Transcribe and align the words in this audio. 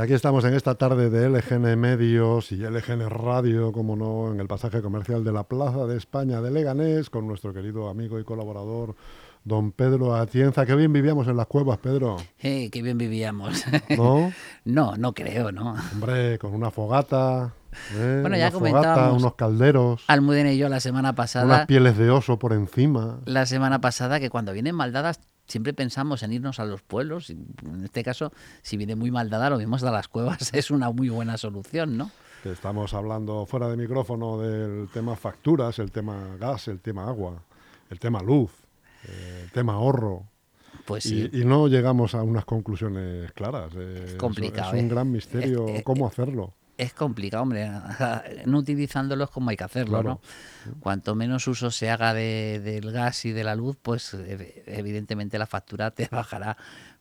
Aquí 0.00 0.14
estamos 0.14 0.44
en 0.44 0.54
esta 0.54 0.76
tarde 0.76 1.10
de 1.10 1.28
LGN 1.28 1.78
Medios 1.78 2.52
y 2.52 2.56
LGN 2.56 3.10
Radio, 3.10 3.70
como 3.70 3.96
no, 3.96 4.32
en 4.32 4.40
el 4.40 4.46
pasaje 4.46 4.80
comercial 4.80 5.24
de 5.24 5.32
la 5.32 5.44
Plaza 5.44 5.84
de 5.84 5.98
España 5.98 6.40
de 6.40 6.50
Leganés, 6.50 7.10
con 7.10 7.26
nuestro 7.28 7.52
querido 7.52 7.86
amigo 7.90 8.18
y 8.18 8.24
colaborador 8.24 8.94
don 9.44 9.72
Pedro 9.72 10.14
Atienza. 10.14 10.64
Qué 10.64 10.74
bien 10.74 10.90
vivíamos 10.94 11.28
en 11.28 11.36
las 11.36 11.46
cuevas, 11.48 11.76
Pedro. 11.78 12.16
Eh, 12.38 12.70
qué 12.70 12.80
bien 12.82 12.96
vivíamos. 12.96 13.62
¿No? 13.94 14.32
no, 14.64 14.96
no 14.96 15.12
creo, 15.12 15.52
¿no? 15.52 15.76
Hombre, 15.92 16.38
con 16.38 16.54
una 16.54 16.70
fogata. 16.70 17.52
¿eh? 17.94 18.18
Bueno, 18.22 18.38
ya 18.38 18.50
comentábamos- 18.50 19.22
unos 19.22 19.34
calderos, 19.34 20.02
Almudena 20.08 20.50
y 20.52 20.56
yo 20.58 20.70
la 20.70 20.80
semana 20.80 21.14
pasada, 21.14 21.44
unas 21.44 21.66
pieles 21.66 21.98
de 21.98 22.10
oso 22.10 22.38
por 22.38 22.54
encima. 22.54 23.20
la 23.26 23.44
semana 23.44 23.80
pasada, 23.82 24.18
que 24.18 24.30
cuando 24.30 24.52
vienen 24.52 24.74
maldadas 24.74 25.20
siempre 25.50 25.74
pensamos 25.74 26.22
en 26.22 26.32
irnos 26.32 26.58
a 26.60 26.64
los 26.64 26.80
pueblos. 26.82 27.28
y 27.30 27.32
en 27.64 27.84
este 27.84 28.02
caso, 28.02 28.32
si 28.62 28.76
viene 28.76 28.94
muy 28.96 29.10
maldada, 29.10 29.50
lo 29.50 29.58
mismo 29.58 29.76
a 29.76 29.90
las 29.90 30.08
cuevas 30.08 30.50
es 30.54 30.70
una 30.70 30.90
muy 30.90 31.08
buena 31.08 31.36
solución, 31.36 31.96
¿no? 31.98 32.10
Que 32.42 32.52
estamos 32.52 32.94
hablando 32.94 33.44
fuera 33.44 33.68
de 33.68 33.76
micrófono 33.76 34.38
del 34.38 34.88
tema 34.88 35.14
facturas, 35.16 35.78
el 35.78 35.90
tema 35.90 36.36
gas, 36.38 36.68
el 36.68 36.80
tema 36.80 37.06
agua, 37.06 37.42
el 37.90 37.98
tema 37.98 38.22
luz, 38.22 38.50
eh, 39.06 39.42
el 39.44 39.50
tema 39.50 39.74
ahorro. 39.74 40.24
Pues 40.86 41.04
Y- 41.06 41.28
sí. 41.28 41.30
Y, 41.40 41.44
no 41.44 41.68
llegamos 41.68 42.14
a 42.14 42.22
unas 42.22 42.44
conclusiones 42.46 43.30
claras. 43.32 43.72
eh, 43.76 44.04
es- 44.08 44.14
complicado, 44.14 44.72
Es, 44.74 44.80
un 44.82 44.86
¿eh? 44.86 44.88
gran 44.88 45.10
misterio 45.12 45.68
Eh, 45.68 45.76
eh, 45.78 45.82
cómo 45.82 46.06
hacerlo. 46.06 46.54
Es 46.80 46.94
complicado, 46.94 47.42
hombre. 47.42 47.70
No 48.46 48.58
utilizándolos 48.58 49.30
como 49.30 49.50
hay 49.50 49.56
que 49.56 49.64
hacerlo, 49.64 50.00
Claro. 50.00 50.20
¿no? 50.66 50.74
Cuanto 50.80 51.14
menos 51.14 51.46
uso 51.46 51.70
se 51.70 51.90
haga 51.90 52.14
de- 52.14 52.60
del 52.62 52.90
gas 52.90 53.24
y 53.26 53.32
de 53.32 53.44
la 53.44 53.54
luz, 53.54 53.76
pues 53.80 54.14
ev- 54.14 54.62
evidentemente 54.66 55.38
la 55.38 55.46
factura 55.46 55.90
te 55.94 56.08
bajará. 56.10 56.56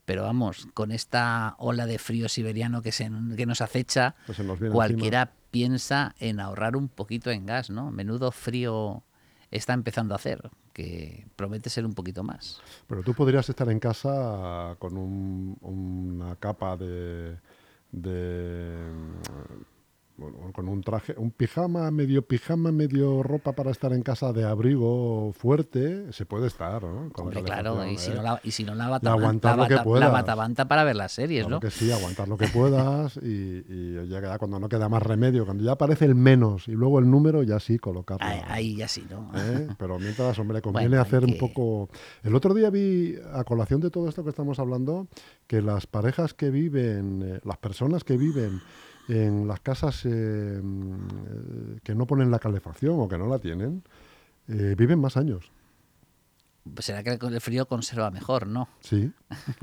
Pero 0.05 0.23
vamos, 0.23 0.67
con 0.73 0.91
esta 0.91 1.55
ola 1.59 1.86
de 1.86 1.97
frío 1.99 2.27
siberiano 2.30 2.81
que, 2.81 2.91
se, 2.91 3.09
que 3.38 3.45
nos 3.45 3.61
acecha, 3.61 4.16
Pues 4.25 4.39
nos 4.39 4.58
cualquiera 4.71 5.31
piensa 5.52 6.14
en 6.19 6.39
ahorrar 6.39 6.75
un 6.75 6.89
poquito 6.89 7.31
en 7.31 7.45
gas, 7.45 7.69
¿no? 7.69 7.91
Menudo 7.91 8.31
frío 8.31 9.03
está 9.52 9.73
empezando 9.73 10.14
a 10.14 10.17
hacer, 10.17 10.49
que 10.73 11.25
promete 11.36 11.69
ser 11.69 11.86
un 11.86 11.93
poquito 11.93 12.23
más. 12.23 12.59
Pero 12.88 13.02
tú 13.03 13.14
podrías 13.14 13.47
estar 13.49 13.69
en 13.69 13.80
casa 13.80 14.75
con 14.80 14.97
un- 14.97 15.58
una 15.61 16.36
capa 16.38 16.75
de, 16.75 17.38
de, 17.91 18.91
con 20.53 20.67
un 20.67 20.81
traje, 20.81 21.13
un 21.17 21.31
pijama, 21.31 21.89
medio 21.91 22.21
pijama, 22.25 22.71
medio 22.71 23.23
ropa 23.23 23.53
para 23.53 23.71
estar 23.71 23.93
en 23.93 24.01
casa 24.03 24.33
de 24.33 24.43
abrigo 24.45 25.31
fuerte, 25.33 26.11
se 26.11 26.25
puede 26.25 26.47
estar, 26.47 26.83
¿no? 26.83 27.09
Con 27.11 27.27
Hombre, 27.27 27.43
claro, 27.43 27.85
y 27.85 27.97
si, 27.97 28.11
¿eh? 28.11 28.15
no 28.15 28.21
la, 28.21 28.41
y 28.43 28.51
si 28.51 28.63
no 28.63 28.75
la 28.75 28.87
batabanta, 28.89 29.55
la, 29.55 30.09
batabanta 30.09 30.67
para 30.67 30.83
ver 30.83 30.95
las 30.95 31.11
series, 31.11 31.41
Claro 31.45 31.55
¿no? 31.55 31.59
que 31.59 31.71
sí, 31.71 31.91
aguantar 31.91 32.27
lo 32.27 32.37
que 32.37 32.47
puedas 32.47 33.17
y, 33.17 33.63
y 33.67 34.07
ya 34.07 34.19
queda- 34.21 34.37
cuando 34.37 34.59
no 34.59 34.67
queda 34.69 34.89
más 34.89 35.03
remedio, 35.03 35.45
cuando 35.45 35.63
ya 35.63 35.73
aparece 35.73 36.05
el 36.05 36.15
menos 36.15 36.67
y 36.67 36.71
luego 36.71 36.99
el 36.99 37.09
número, 37.09 37.43
ya 37.43 37.59
sí 37.59 37.77
colocarlo. 37.77 38.25
Ahí, 38.25 38.41
ahí 38.47 38.75
ya 38.75 38.87
sí, 38.87 39.05
¿no? 39.09 39.31
¿eh? 39.35 39.67
Pero 39.77 39.99
mientras, 39.99 40.37
hombre, 40.39 40.61
conviene 40.61 40.89
Bueno, 40.89 41.01
hacer 41.01 41.23
un 41.25 41.37
poco... 41.37 41.89
El 42.23 42.35
otro 42.35 42.53
día 42.53 42.69
vi, 42.69 43.15
a 43.33 43.43
colación 43.43 43.79
de 43.81 43.89
todo 43.89 44.09
esto 44.09 44.23
que 44.23 44.29
estamos 44.29 44.59
hablando, 44.59 45.07
que 45.47 45.61
las 45.61 45.87
parejas 45.87 46.33
que 46.33 46.49
viven, 46.49 47.21
eh, 47.23 47.39
las 47.43 47.57
personas 47.57 48.03
que 48.03 48.17
viven 48.17 48.61
en 49.09 49.47
las 49.47 49.59
casas 49.59 50.05
eh, 50.05 50.59
mm, 50.61 51.77
que 51.83 51.95
no 51.95 52.05
ponen 52.05 52.31
la 52.31 52.39
calefacción 52.39 52.99
o 52.99 53.08
que 53.08 53.17
no 53.17 53.27
la 53.27 53.39
tienen, 53.39 53.83
eh, 54.47 54.75
viven 54.77 54.99
más 54.99 55.17
años. 55.17 55.52
Pues 56.73 56.86
será 56.86 57.02
que 57.03 57.11
el 57.25 57.42
frío 57.42 57.67
conserva 57.67 58.11
mejor, 58.11 58.45
¿no? 58.45 58.70
Sí, 58.81 59.11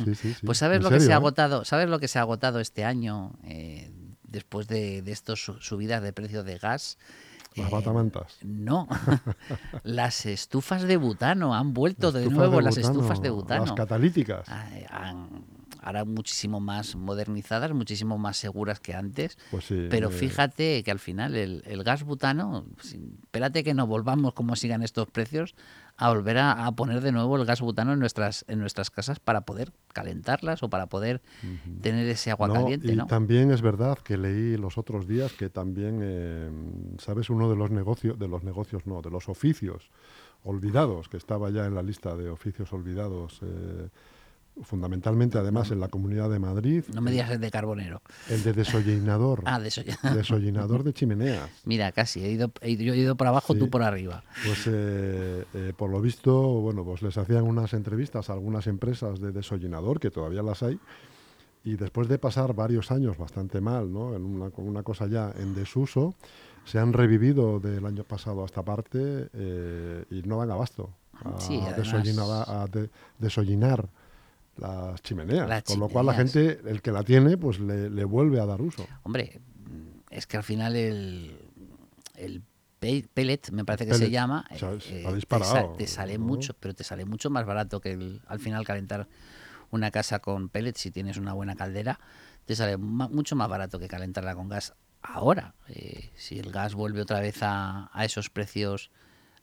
sí, 0.05 0.15
sí. 0.17 0.34
sí. 0.34 0.37
Pues 0.47 0.59
sabes 0.59 0.83
lo 0.83 0.91
que 0.91 0.99
se 1.01 1.11
ha 1.12 1.15
¿eh? 1.15 1.19
agotado, 1.19 1.65
sabes 1.65 1.89
lo 1.89 2.01
que 2.01 2.09
se 2.09 2.19
ha 2.19 2.23
agotado 2.23 2.59
este 2.59 2.84
año 2.84 3.33
eh, 3.45 3.91
después 4.25 4.67
de, 4.67 5.03
de 5.03 5.12
estas 5.12 5.39
su- 5.39 5.61
subidas 5.61 6.03
de 6.03 6.13
precio 6.13 6.43
de 6.43 6.59
gas. 6.59 6.99
Las 7.55 7.71
batamantas. 7.71 8.37
No, 8.43 8.87
las 9.84 10.27
estufas 10.27 10.83
de 10.83 10.97
butano 10.99 11.55
han 11.55 11.73
vuelto 11.73 12.13
de 12.13 12.28
nuevo 12.28 12.57
de 12.57 12.63
las 12.63 12.77
estufas 12.77 13.21
de 13.23 13.28
Las 13.28 13.37
butano. 13.37 13.75
catalíticas. 13.75 14.47
Ah, 14.49 14.69
han- 14.91 15.45
ahora 15.87 16.05
muchísimo 16.05 16.61
más 16.61 16.97
modernizadas, 16.97 17.73
muchísimo 17.73 18.19
más 18.19 18.37
seguras 18.37 18.81
que 18.81 18.95
antes. 18.95 19.39
Pues 19.51 19.65
sí. 19.65 19.87
Pero 19.89 20.09
eh, 20.09 20.11
fíjate 20.13 20.83
que 20.83 20.91
al 20.91 20.99
final 20.99 21.37
el, 21.37 21.63
el 21.67 21.85
gas 21.85 22.03
butano, 22.03 22.67
si- 22.83 23.01
espérate 23.23 23.63
que 23.65 23.73
no 23.73 23.87
volvamos 23.87 24.35
como 24.35 24.57
sigan 24.57 24.83
estos 24.83 25.09
precios, 25.09 25.55
a 25.97 26.11
volver 26.13 26.39
a, 26.39 26.67
a 26.67 26.73
poner 26.73 27.01
de 27.01 27.13
nuevo 27.13 27.37
el 27.37 27.47
gas 27.47 27.61
butano 27.61 27.93
en 27.93 28.01
nuestras, 28.01 28.45
en 28.49 28.59
nuestras 28.59 28.91
casas 28.91 29.19
para 29.21 29.43
poder 29.43 29.73
calentarlas 29.93 30.63
o 30.63 30.69
para 30.69 30.87
poder 30.87 31.23
tener 31.81 32.07
ese 32.09 32.31
agua 32.31 32.49
No, 32.49 32.55
caliente, 32.55 32.93
y 32.93 32.97
¿no? 32.97 33.07
también 33.07 33.51
es 33.51 33.63
verdad 33.63 33.97
que 33.99 34.19
leí 34.19 34.57
los 34.57 34.77
otros 34.79 35.07
días 35.07 35.33
que 35.33 35.49
también, 35.49 36.01
eh, 36.03 36.51
sabes, 36.99 37.31
uno 37.31 37.49
de 37.49 37.57
los 37.57 37.71
negocios, 37.71 38.19
de 38.19 38.29
los 38.29 38.43
negocios 38.43 38.87
no, 38.87 39.01
de 39.03 39.11
los 39.11 39.29
oficios 39.29 39.89
olvidados, 40.45 41.09
que 41.09 41.17
estaba 41.17 41.51
ya 41.51 41.65
en 41.67 41.75
la 41.75 41.83
lista 41.83 42.17
de 42.17 42.29
oficios 42.29 42.73
olvidados, 42.73 43.41
eh, 43.43 43.89
fundamentalmente 44.62 45.39
además 45.39 45.71
en 45.71 45.81
la 45.81 45.89
Comunidad 45.89 46.31
de 46.31 46.39
Madrid, 46.39 46.84
No 46.93 47.00
me 47.00 47.11
digas 47.11 47.31
el 47.31 47.41
de 47.41 47.50
carbonero. 47.50 48.00
el 48.31 48.43
de 48.43 48.53
desollinador, 48.53 49.43
Ah, 49.47 49.59
de 49.61 49.69
eso 49.69 49.83
ya. 49.83 49.99
desollinador 50.15 50.83
de 50.83 50.93
chimeneas. 50.94 51.49
Mira, 51.65 51.93
casi, 51.93 52.25
he 52.25 52.31
ido, 52.31 52.50
he 52.62 52.71
ido- 52.71 52.83
yo 52.84 52.95
he 52.95 52.99
ido 52.99 53.16
por 53.16 53.27
abajo, 53.27 53.53
Sí. 53.53 53.59
tú 53.59 53.69
por 53.71 53.83
arriba. 53.83 54.22
Pues 54.45 54.66
eh, 54.66 55.45
eh, 55.55 55.72
por 55.77 55.91
lo 55.91 56.00
visto, 56.00 56.34
bueno, 56.61 56.84
pues 56.84 57.03
les 57.03 57.16
hacían 57.19 57.45
unas 57.45 57.72
entrevistas 57.75 58.31
a 58.31 58.33
algunas 58.33 58.66
empresas 58.66 59.21
de 59.21 59.33
desollinador, 59.33 60.00
que 60.00 60.11
todavía 60.11 60.43
las 60.43 60.62
hay, 60.62 60.78
y 61.65 61.77
después 61.77 62.09
de 62.09 62.19
pasar 62.19 62.55
varios 62.55 62.91
años 62.91 63.19
bastante 63.19 63.61
mal, 63.61 63.93
¿no? 63.93 64.15
En 64.15 64.25
una, 64.25 64.50
con 64.50 64.66
una 64.69 64.83
cosa 64.83 65.06
ya 65.06 65.33
en 65.39 65.55
desuso, 65.55 66.15
se 66.65 66.78
han 66.78 66.93
revivido 66.93 67.61
del 67.61 67.84
año 67.87 68.05
pasado 68.05 68.43
a 68.43 68.47
esta 68.47 68.62
parte 68.62 69.28
eh, 69.33 70.05
y 70.11 70.22
no 70.22 70.39
dan 70.39 70.50
abasto 70.50 70.91
a, 71.12 71.39
Sí, 71.41 71.59
además- 71.61 71.77
desollinar, 71.77 72.45
a 72.49 72.66
de- 72.66 72.91
desollinar 73.19 73.89
las 74.56 75.00
chimeneas. 75.03 75.65
Con 75.65 75.78
lo 75.81 75.89
cual 75.89 76.06
la 76.06 76.15
gente, 76.15 76.61
el 76.67 76.83
que 76.83 76.93
la 76.93 77.03
tiene, 77.03 77.37
pues 77.37 77.59
le, 77.61 77.91
le 77.91 78.05
vuelve 78.05 78.41
a 78.41 78.47
dar 78.47 78.61
uso. 78.61 78.87
Hombre, 79.03 79.41
es 80.11 80.27
que 80.27 80.37
al 80.37 80.43
final 80.43 80.77
el, 80.77 81.37
el 82.15 82.43
pe- 82.78 83.06
pellet, 83.12 83.50
me 83.53 83.65
parece 83.65 83.87
que 83.87 83.93
se 83.95 84.00
pellet, 84.00 84.12
llama, 84.12 84.47
o 84.50 84.59
sea, 84.59 84.72
eh, 84.72 85.03
ha 85.06 85.11
eh, 85.11 85.71
te, 85.77 85.87
sale 85.87 86.19
¿no? 86.19 86.25
mucho, 86.25 86.55
pero 86.55 86.75
te 86.75 86.84
sale 86.84 87.05
mucho 87.05 87.31
más 87.31 87.45
barato 87.47 87.81
que 87.81 87.93
el- 87.93 88.22
al 88.27 88.39
final 88.41 88.65
calentar 88.65 89.09
una 89.71 89.91
casa 89.91 90.21
con 90.21 90.49
pellets 90.49 90.81
si 90.81 90.91
tienes 90.91 91.16
una 91.16 91.33
buena 91.33 91.56
caldera, 91.56 91.99
te 92.45 92.55
sale 92.55 92.77
ma- 92.78 93.09
mucho 93.09 93.34
más 93.37 93.49
barato 93.49 93.78
que 93.78 93.89
calentarla 93.89 94.34
con 94.34 94.49
gas 94.49 94.75
ahora. 95.03 95.55
Eh, 95.69 96.11
si 96.15 96.39
el 96.39 96.53
gas 96.53 96.75
vuelve 96.75 97.03
otra 97.03 97.21
vez 97.21 97.43
a, 97.43 97.91
a 97.93 98.05
esos 98.05 98.31
precios 98.31 98.91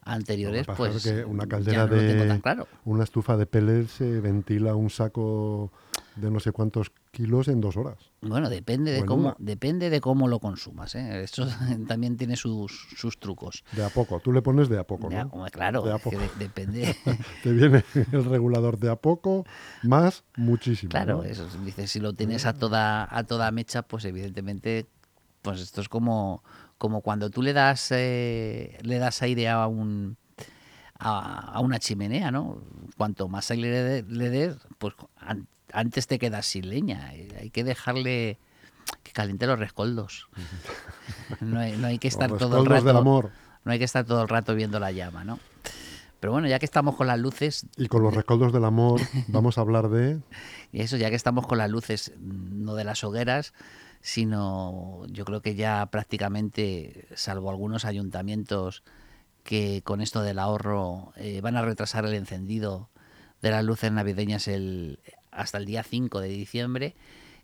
anteriores, 0.05 0.65
pues 0.77 0.95
es 0.95 1.03
que 1.03 1.25
una 1.25 1.43
ya 1.43 1.49
caldera 1.49 1.87
no 1.87 1.93
lo 1.95 1.99
tengo 1.99 2.23
de 2.23 2.27
tan 2.29 2.41
claro. 2.41 2.67
una 2.85 3.03
estufa 3.03 3.37
de 3.37 3.45
pellets 3.45 3.91
se 3.91 4.19
ventila 4.19 4.75
un 4.75 4.89
saco 4.89 5.71
de 6.15 6.29
no 6.29 6.39
sé 6.39 6.51
cuántos 6.51 6.91
kilos 7.11 7.47
en 7.47 7.59
dos 7.59 7.75
horas. 7.75 7.97
Bueno, 8.21 8.49
depende 8.49 8.91
de 8.91 8.99
Bueno, 8.99 9.11
cómo 9.11 9.27
una- 9.29 9.35
depende 9.39 9.89
de 9.89 9.99
cómo 9.99 10.27
lo 10.27 10.39
consumas. 10.39 10.93
¿eh? 10.95 11.23
Esto 11.23 11.47
también 11.87 12.17
tiene 12.17 12.35
sus, 12.35 12.87
sus 12.95 13.19
trucos. 13.19 13.63
De 13.71 13.83
a 13.83 13.89
poco. 13.89 14.19
Tú 14.19 14.31
le 14.31 14.41
pones 14.43 14.69
de 14.69 14.77
a 14.79 14.83
poco, 14.83 15.09
Ya, 15.09 15.23
¿no? 15.23 15.45
claro, 15.51 15.81
De 15.81 15.91
a 15.91 15.95
es 15.95 16.01
que 16.03 16.09
poco. 16.11 16.21
de- 16.21 16.29
depende. 16.37 16.95
Te 17.43 17.51
viene 17.51 17.83
el 18.11 18.25
regulador 18.25 18.77
de 18.77 18.91
a 18.91 18.95
poco 18.95 19.45
más 19.81 20.23
muchísimo. 20.37 20.91
claro, 20.91 21.17
¿no? 21.17 21.23
eso, 21.23 21.47
dices, 21.65 21.89
si 21.91 21.99
lo 21.99 22.13
tienes 22.13 22.45
a 22.45 22.53
toda, 22.53 23.07
a 23.09 23.23
toda 23.23 23.49
mecha, 23.51 23.81
pues 23.81 24.05
evidentemente, 24.05 24.85
pues 25.41 25.59
esto 25.61 25.81
es 25.81 25.89
como, 25.89 26.43
como 26.77 27.01
cuando 27.01 27.29
tú 27.29 27.41
le 27.41 27.53
das, 27.53 27.87
eh, 27.91 28.77
le 28.81 28.97
das 28.99 29.21
aire 29.21 29.49
a 29.49 29.67
un 29.67 30.17
a, 30.99 31.51
a 31.55 31.59
una 31.59 31.79
chimenea, 31.79 32.31
¿no? 32.31 32.61
Cuanto 32.97 33.27
más 33.27 33.49
aire 33.51 33.69
le, 33.71 33.83
de- 33.83 34.03
le 34.03 34.29
des, 34.29 34.55
pues 34.77 34.93
an- 35.19 35.47
antes 35.71 36.07
te 36.07 36.19
quedas 36.19 36.45
sin 36.45 36.69
leña. 36.69 37.13
Eh, 37.13 37.27
Hay 37.41 37.49
que 37.49 37.63
dejarle 37.63 38.37
que 39.01 39.11
caliente 39.11 39.47
los 39.47 39.59
rescoldos. 39.59 40.27
No 41.41 41.59
hay, 41.59 41.75
no 41.77 41.87
hay 41.87 41.99
que 41.99 42.07
estar 42.07 42.31
todo 42.37 42.59
el 42.61 42.65
rato. 42.65 42.85
del 42.85 42.97
amor. 42.97 43.31
No 43.65 43.71
hay 43.71 43.79
que 43.79 43.85
estar 43.85 44.05
todo 44.05 44.21
el 44.21 44.29
rato 44.29 44.55
viendo 44.55 44.79
la 44.79 44.91
llama, 44.91 45.23
¿no? 45.23 45.39
Pero 46.19 46.31
bueno, 46.31 46.47
ya 46.47 46.59
que 46.59 46.65
estamos 46.65 46.95
con 46.95 47.07
las 47.07 47.19
luces, 47.19 47.65
Y 47.75 47.87
con 47.87 48.01
los 48.03 48.13
rescoldos 48.13 48.53
del 48.53 48.63
amor 48.63 49.01
vamos 49.27 49.57
a 49.57 49.61
hablar 49.61 49.89
de... 49.89 50.19
y 50.71 50.81
eso, 50.81 50.95
ya 50.95 51.09
que 51.09 51.15
estamos 51.17 51.47
con 51.47 51.57
las 51.57 51.69
luces, 51.69 52.13
no 52.21 52.75
de 52.75 52.83
las 52.85 53.03
hogueras, 53.03 53.53
sino 54.03 55.05
yo 55.07 55.23
creo 55.23 55.41
que 55.41 55.55
ya 55.55 55.85
prácticamente, 55.85 57.07
salvo 57.15 57.49
algunos 57.49 57.85
ayuntamientos 57.85 58.83
que 59.43 59.81
con 59.81 60.01
esto 60.01 60.21
del 60.21 60.39
ahorro 60.39 61.13
eh, 61.15 61.39
van 61.39 61.55
a 61.55 61.61
retrasar 61.61 62.05
el 62.05 62.13
encendido 62.13 62.89
de 63.41 63.51
las 63.51 63.63
luces 63.63 63.93
navideñas 63.93 64.49
el, 64.49 64.99
hasta 65.31 65.57
el 65.57 65.65
día 65.65 65.83
5 65.83 66.19
de 66.19 66.27
diciembre, 66.27 66.95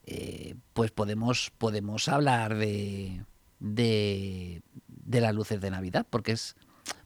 eh, 0.06 0.56
pues 0.74 0.92
podemos, 0.92 1.50
podemos 1.58 2.10
hablar 2.10 2.58
de, 2.58 3.24
de, 3.60 4.62
de 4.88 5.22
las 5.22 5.34
luces 5.34 5.62
de 5.62 5.72
Navidad, 5.72 6.06
porque 6.10 6.34
es 6.34 6.58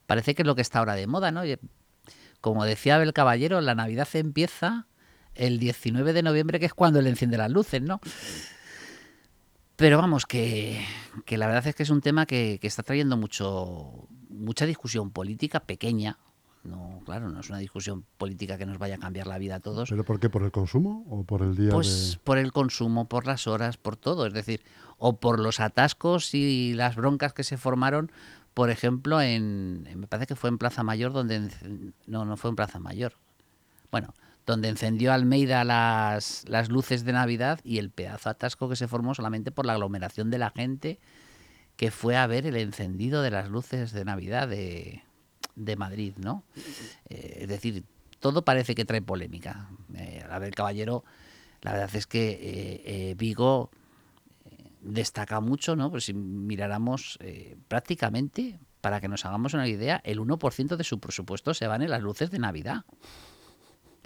parece 0.08 0.34
que 0.34 0.42
es 0.42 0.48
lo 0.48 0.56
que 0.56 0.64
está 0.64 0.80
ahora 0.80 0.96
de 0.96 1.06
moda, 1.06 1.32
¿no? 1.32 1.44
Como 2.42 2.66
decía 2.66 2.96
Abel 2.96 3.14
Caballero, 3.14 3.62
la 3.62 3.76
Navidad 3.76 4.08
empieza 4.14 4.88
el 5.36 5.60
19 5.60 6.12
de 6.12 6.24
noviembre, 6.24 6.60
que 6.60 6.66
es 6.66 6.74
cuando 6.74 7.00
él 7.00 7.08
enciende 7.08 7.38
las 7.38 7.52
luces, 7.52 7.84
¿no? 7.84 8.02
Pero 9.84 9.98
vamos, 9.98 10.26
que, 10.26 10.82
que 11.26 11.38
la 11.38 11.46
verdad 11.46 11.68
es 11.68 11.76
que 11.76 11.84
es 11.84 11.90
un 11.90 12.00
tema 12.00 12.26
que, 12.26 12.58
que 12.62 12.68
está 12.68 12.84
trayendo 12.84 13.18
mucho, 13.18 14.08
mucha 14.30 14.66
discusión 14.66 15.12
política 15.12 15.60
pequeña, 15.60 16.18
no, 16.64 17.02
claro, 17.04 17.28
no 17.28 17.42
es 17.42 17.50
una 17.50 17.58
discusión 17.58 18.06
política 18.18 18.58
que 18.58 18.66
nos 18.66 18.78
vaya 18.78 18.96
a 18.96 18.98
cambiar 18.98 19.28
la 19.28 19.38
vida 19.38 19.56
a 19.56 19.60
todos. 19.60 19.90
¿Pero 19.90 20.06
por 20.06 20.22
qué? 20.22 20.30
¿Por 20.30 20.44
el 20.44 20.54
consumo 20.54 21.06
o 21.10 21.26
por 21.26 21.42
el 21.42 21.58
día 21.58 21.72
Pues 21.72 22.18
por 22.24 22.38
el 22.38 22.54
consumo, 22.54 23.10
por 23.10 23.28
las 23.28 23.46
horas, 23.46 23.76
por 23.76 23.98
todo. 23.98 24.26
Es 24.26 24.32
decir, 24.32 24.62
o 25.00 25.18
por 25.18 25.38
los 25.38 25.60
atascos 25.60 26.34
y 26.34 26.72
las 26.76 26.96
broncas 26.96 27.34
que 27.34 27.44
se 27.44 27.58
formaron, 27.58 28.10
por 28.54 28.70
ejemplo, 28.70 29.20
en. 29.20 29.84
Me 29.98 30.08
parece 30.08 30.28
que 30.28 30.38
fue 30.38 30.50
en 30.50 30.60
Plaza 30.60 30.84
Mayor, 30.84 31.12
donde. 31.12 31.50
No, 32.08 32.24
no 32.24 32.38
fue 32.38 32.52
en 32.52 32.56
Plaza 32.56 32.80
Mayor. 32.80 33.16
Bueno, 33.92 34.14
donde 34.46 34.70
encendió 34.70 35.14
Almeida 35.14 35.64
las, 35.64 36.44
las 36.48 36.70
luces 36.70 37.06
de 37.06 37.14
Navidad 37.14 37.60
y 37.64 37.78
el 37.78 37.90
pedazo 37.90 38.30
atasco 38.30 38.70
que 38.70 38.76
se 38.76 38.88
formó 38.88 39.14
solamente 39.16 39.52
por 39.52 39.66
la 39.66 39.74
aglomeración 39.74 40.30
de 40.30 40.38
la 40.38 40.50
gente 40.50 41.00
que 41.76 41.92
fue 41.92 42.18
a 42.18 42.28
ver 42.28 42.46
el 42.46 42.58
encendido 42.58 43.22
de 43.22 43.32
las 43.32 43.50
luces 43.50 43.94
de 43.94 44.06
Navidad 44.06 44.48
de, 44.48 45.02
de 45.56 45.76
Madrid, 45.76 46.14
¿no? 46.18 46.44
Eh, 47.10 47.40
es 47.42 47.48
decir, 47.48 47.84
todo 48.24 48.46
parece 48.46 48.74
que 48.74 48.86
trae 48.86 49.02
polémica. 49.02 49.68
Eh, 49.96 50.24
a 50.28 50.40
ver, 50.40 50.56
caballero, 50.56 51.04
la 51.62 51.74
verdad 51.74 51.94
es 51.94 52.08
que 52.08 52.32
eh, 52.32 52.84
eh, 52.86 53.16
Vigo 53.18 53.70
destaca 54.80 55.42
mucho, 55.42 55.76
¿no? 55.76 55.92
Pues 55.92 56.06
si 56.06 56.14
miráramos 56.14 57.20
prácticamente, 57.68 58.60
para 58.80 59.02
que 59.02 59.10
nos 59.10 59.26
hagamos 59.26 59.54
una 59.54 59.68
idea, 59.68 60.00
el 60.06 60.20
1% 60.20 60.78
de 60.78 60.84
su 60.86 61.02
presupuesto 61.02 61.54
se 61.54 61.68
van 61.68 61.82
en 61.82 61.90
las 61.90 62.02
luces 62.02 62.32
de 62.32 62.40
Navidad. 62.40 62.86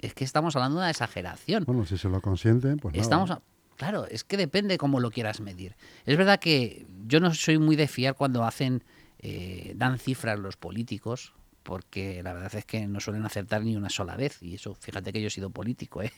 Es 0.00 0.14
que 0.14 0.24
estamos 0.24 0.54
hablando 0.56 0.76
de 0.78 0.82
una 0.84 0.90
exageración. 0.90 1.64
Bueno, 1.64 1.84
si 1.86 1.98
se 1.98 2.08
lo 2.08 2.20
consienten, 2.20 2.78
pues 2.78 2.94
nada. 2.94 3.02
Estamos 3.02 3.30
a- 3.30 3.42
Claro, 3.76 4.06
es 4.06 4.24
que 4.24 4.36
depende 4.36 4.76
cómo 4.76 4.98
lo 4.98 5.10
quieras 5.12 5.40
medir. 5.40 5.76
Es 6.04 6.16
verdad 6.18 6.40
que 6.40 6.84
yo 7.06 7.20
no 7.20 7.32
soy 7.32 7.58
muy 7.58 7.76
de 7.76 7.86
fiar 7.86 8.16
cuando 8.16 8.42
hacen, 8.44 8.82
eh, 9.20 9.72
dan 9.76 10.00
cifras 10.00 10.36
los 10.38 10.56
políticos, 10.56 11.32
porque 11.62 12.22
la 12.24 12.32
verdad 12.32 12.52
es 12.56 12.64
que 12.64 12.88
no 12.88 12.98
suelen 12.98 13.24
acertar 13.24 13.62
ni 13.62 13.76
una 13.76 13.88
sola 13.88 14.16
vez. 14.16 14.42
Y 14.42 14.56
eso, 14.56 14.74
fíjate 14.74 15.12
que 15.12 15.20
yo 15.20 15.28
he 15.28 15.30
sido 15.30 15.50
político, 15.50 16.02
¿eh? 16.02 16.10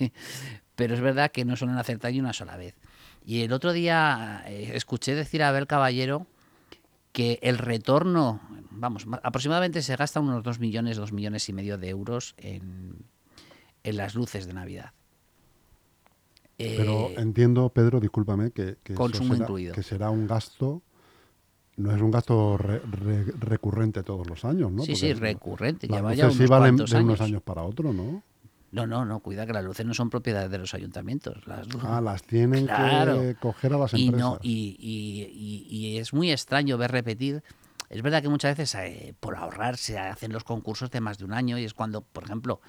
pero 0.75 0.95
es 0.95 1.01
verdad 1.03 1.31
que 1.31 1.45
no 1.45 1.55
suelen 1.55 1.77
acertar 1.77 2.13
ni 2.13 2.21
una 2.21 2.33
sola 2.33 2.57
vez. 2.57 2.77
Y 3.27 3.43
el 3.43 3.53
otro 3.53 3.73
día 3.75 4.43
eh, 4.47 4.71
escuché 4.75 5.15
decir 5.15 5.43
a 5.43 5.49
Abel 5.51 5.67
Caballero 5.67 6.27
que 7.13 7.39
el 7.43 7.59
retorno, 7.59 8.41
vamos, 8.71 9.05
ma- 9.07 9.21
aproximadamente 9.23 9.83
se 9.83 9.97
gastan 9.97 10.23
unos 10.25 10.43
2 10.43 10.61
millones, 10.61 10.97
2 10.97 11.13
millones 11.13 11.47
y 11.51 11.53
medio 11.53 11.77
de 11.77 11.91
euros 11.91 12.35
en, 12.39 13.05
en 13.85 13.97
las 13.97 14.15
luces 14.15 14.47
de 14.47 14.53
Navidad. 14.55 14.93
Pero 16.57 17.09
Eh, 17.09 17.15
entiendo, 17.19 17.71
Pedro, 17.71 18.01
discúlpame, 18.01 18.51
que, 18.51 18.77
Consumo 18.95 19.33
será, 19.35 19.45
incluido. 19.45 19.75
que 19.75 19.83
será 19.83 20.11
un 20.11 20.27
gasto, 20.27 20.83
no 21.77 21.95
es 21.95 22.03
un 22.03 22.11
gasto 22.11 22.59
re- 22.59 22.81
re- 22.81 23.33
recurrente 23.41 24.03
todos 24.03 24.27
los 24.29 24.45
años, 24.45 24.71
¿no? 24.71 24.83
sí, 24.83 24.93
Porque 24.93 25.07
sí, 25.07 25.13
recurrente. 25.15 25.87
Las 25.89 25.99
Lleva 25.99 26.15
ya 26.15 26.25
luces 26.27 26.41
unos 26.41 26.51
valen 26.51 26.77
de 26.77 26.83
unos 27.01 27.21
años. 27.23 27.43
para 27.43 27.63
otro, 27.63 27.93
¿no? 27.95 28.23
No, 28.73 28.87
no, 28.87 29.05
no, 29.05 29.19
cuida 29.21 29.47
que 29.47 29.53
las 29.55 29.65
luces 29.65 29.85
no 29.87 29.95
son 29.95 30.11
propiedades 30.11 30.51
de 30.51 30.59
los 30.59 30.75
ayuntamientos. 30.75 31.45
Las 31.47 31.67
luces- 31.67 31.89
Ah, 31.91 32.01
las 32.03 32.23
tienen 32.23 32.67
Claro. 32.67 33.19
que 33.21 33.35
coger 33.37 33.73
a 33.73 33.79
las 33.79 33.95
y, 33.95 34.05
empresas. 34.07 34.31
no, 34.31 34.39
y, 34.43 34.77
y- 34.79 35.67
y- 35.73 35.77
y 35.77 35.99
es 35.99 36.13
muy 36.13 36.31
extraño 36.31 36.77
ver 36.79 36.93
repetir. 36.93 37.43
Es 37.89 38.03
verdad 38.03 38.23
que 38.23 38.29
muchas 38.29 38.57
veces 38.57 38.75
eh, 38.77 39.15
por 39.19 39.35
ahorrar 39.35 39.77
se 39.79 39.99
hacen 39.99 40.33
los 40.33 40.45
concursos 40.45 40.91
de 40.93 41.01
más 41.01 41.19
de 41.19 41.25
un 41.25 41.33
año 41.33 41.59
y 41.59 41.65
es 41.65 41.75
cuando, 41.75 42.03
por 42.03 42.23
ejemplo, 42.25 42.61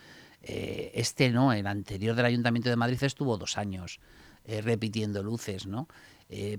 eh, 0.43 0.91
este 0.95 1.29
no, 1.31 1.53
el 1.53 1.67
anterior 1.67 2.15
del 2.15 2.25
Ayuntamiento 2.25 2.69
de 2.69 2.75
Madrid 2.75 3.01
estuvo 3.03 3.37
dos 3.37 3.57
años 3.57 3.99
eh, 4.45 4.61
repitiendo 4.61 5.21
luces, 5.23 5.67
¿no? 5.67 5.87
Eh, 6.29 6.57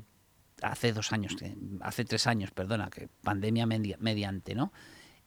hace 0.62 0.92
dos 0.92 1.12
años, 1.12 1.34
hace 1.80 2.04
tres 2.04 2.26
años, 2.28 2.50
perdona, 2.52 2.88
que 2.90 3.08
pandemia 3.22 3.66
media- 3.66 3.96
mediante, 3.98 4.54
¿no? 4.54 4.72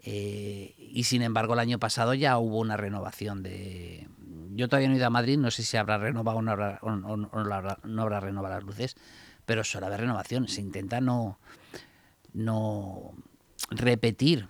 Y 0.07 1.03
sin 1.03 1.23
embargo, 1.23 1.53
el 1.53 1.59
año 1.59 1.79
pasado 1.79 2.13
ya 2.13 2.37
hubo 2.37 2.59
una 2.59 2.77
renovación 2.77 3.41
de. 3.41 4.07
Yo 4.53 4.67
todavía 4.69 4.87
no 4.87 4.93
he 4.93 4.97
ido 4.97 5.07
a 5.07 5.09
Madrid, 5.09 5.37
no 5.39 5.49
sé 5.49 5.63
si 5.63 5.77
habrá 5.77 5.97
renovado 5.97 6.37
o 6.37 6.41
no 6.43 6.51
habrá, 6.51 6.77
o- 6.83 6.91
no 6.95 7.29
habrá, 7.53 7.79
no 7.83 8.07
renovado 8.07 8.53
las 8.55 8.63
luces, 8.63 8.95
pero 9.47 9.63
suele 9.63 9.87
haber 9.87 10.01
renovación. 10.01 10.47
Se 10.47 10.61
intenta 10.61 11.01
no, 11.01 11.39
no 12.33 13.13
repetir. 13.71 14.47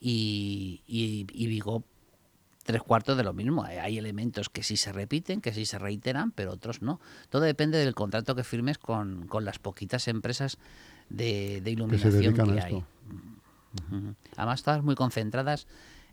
y, 0.00 0.82
y, 0.86 1.26
y 1.32 1.46
Vigo, 1.46 1.84
tres 2.64 2.82
cuartos 2.82 3.16
de 3.16 3.22
lo 3.24 3.32
mismo. 3.32 3.62
Hay- 3.64 3.98
elementos 3.98 4.48
que 4.48 4.62
sí 4.62 4.76
se 4.76 4.92
repiten, 4.92 5.40
que 5.40 5.52
sí 5.52 5.64
se 5.66 5.78
reiteran, 5.78 6.32
pero 6.32 6.52
otros 6.52 6.82
no. 6.82 7.00
Todo 7.28 7.42
depende 7.42 7.78
del 7.78 7.94
contrato 7.94 8.34
que 8.34 8.42
firmes 8.42 8.78
con, 8.78 9.26
con 9.28 9.44
las 9.44 9.58
poquitas 9.58 10.08
empresas 10.08 10.58
de, 11.08 11.60
que 11.62 11.70
iluminación 11.70 12.12
dedican 12.12 12.52
que 12.54 12.60
a 12.60 12.64
hay. 12.64 12.74
esto. 12.74 12.86
Además, 14.36 14.62
todas 14.62 14.82
muy 14.82 14.94
concentradas 14.94 15.66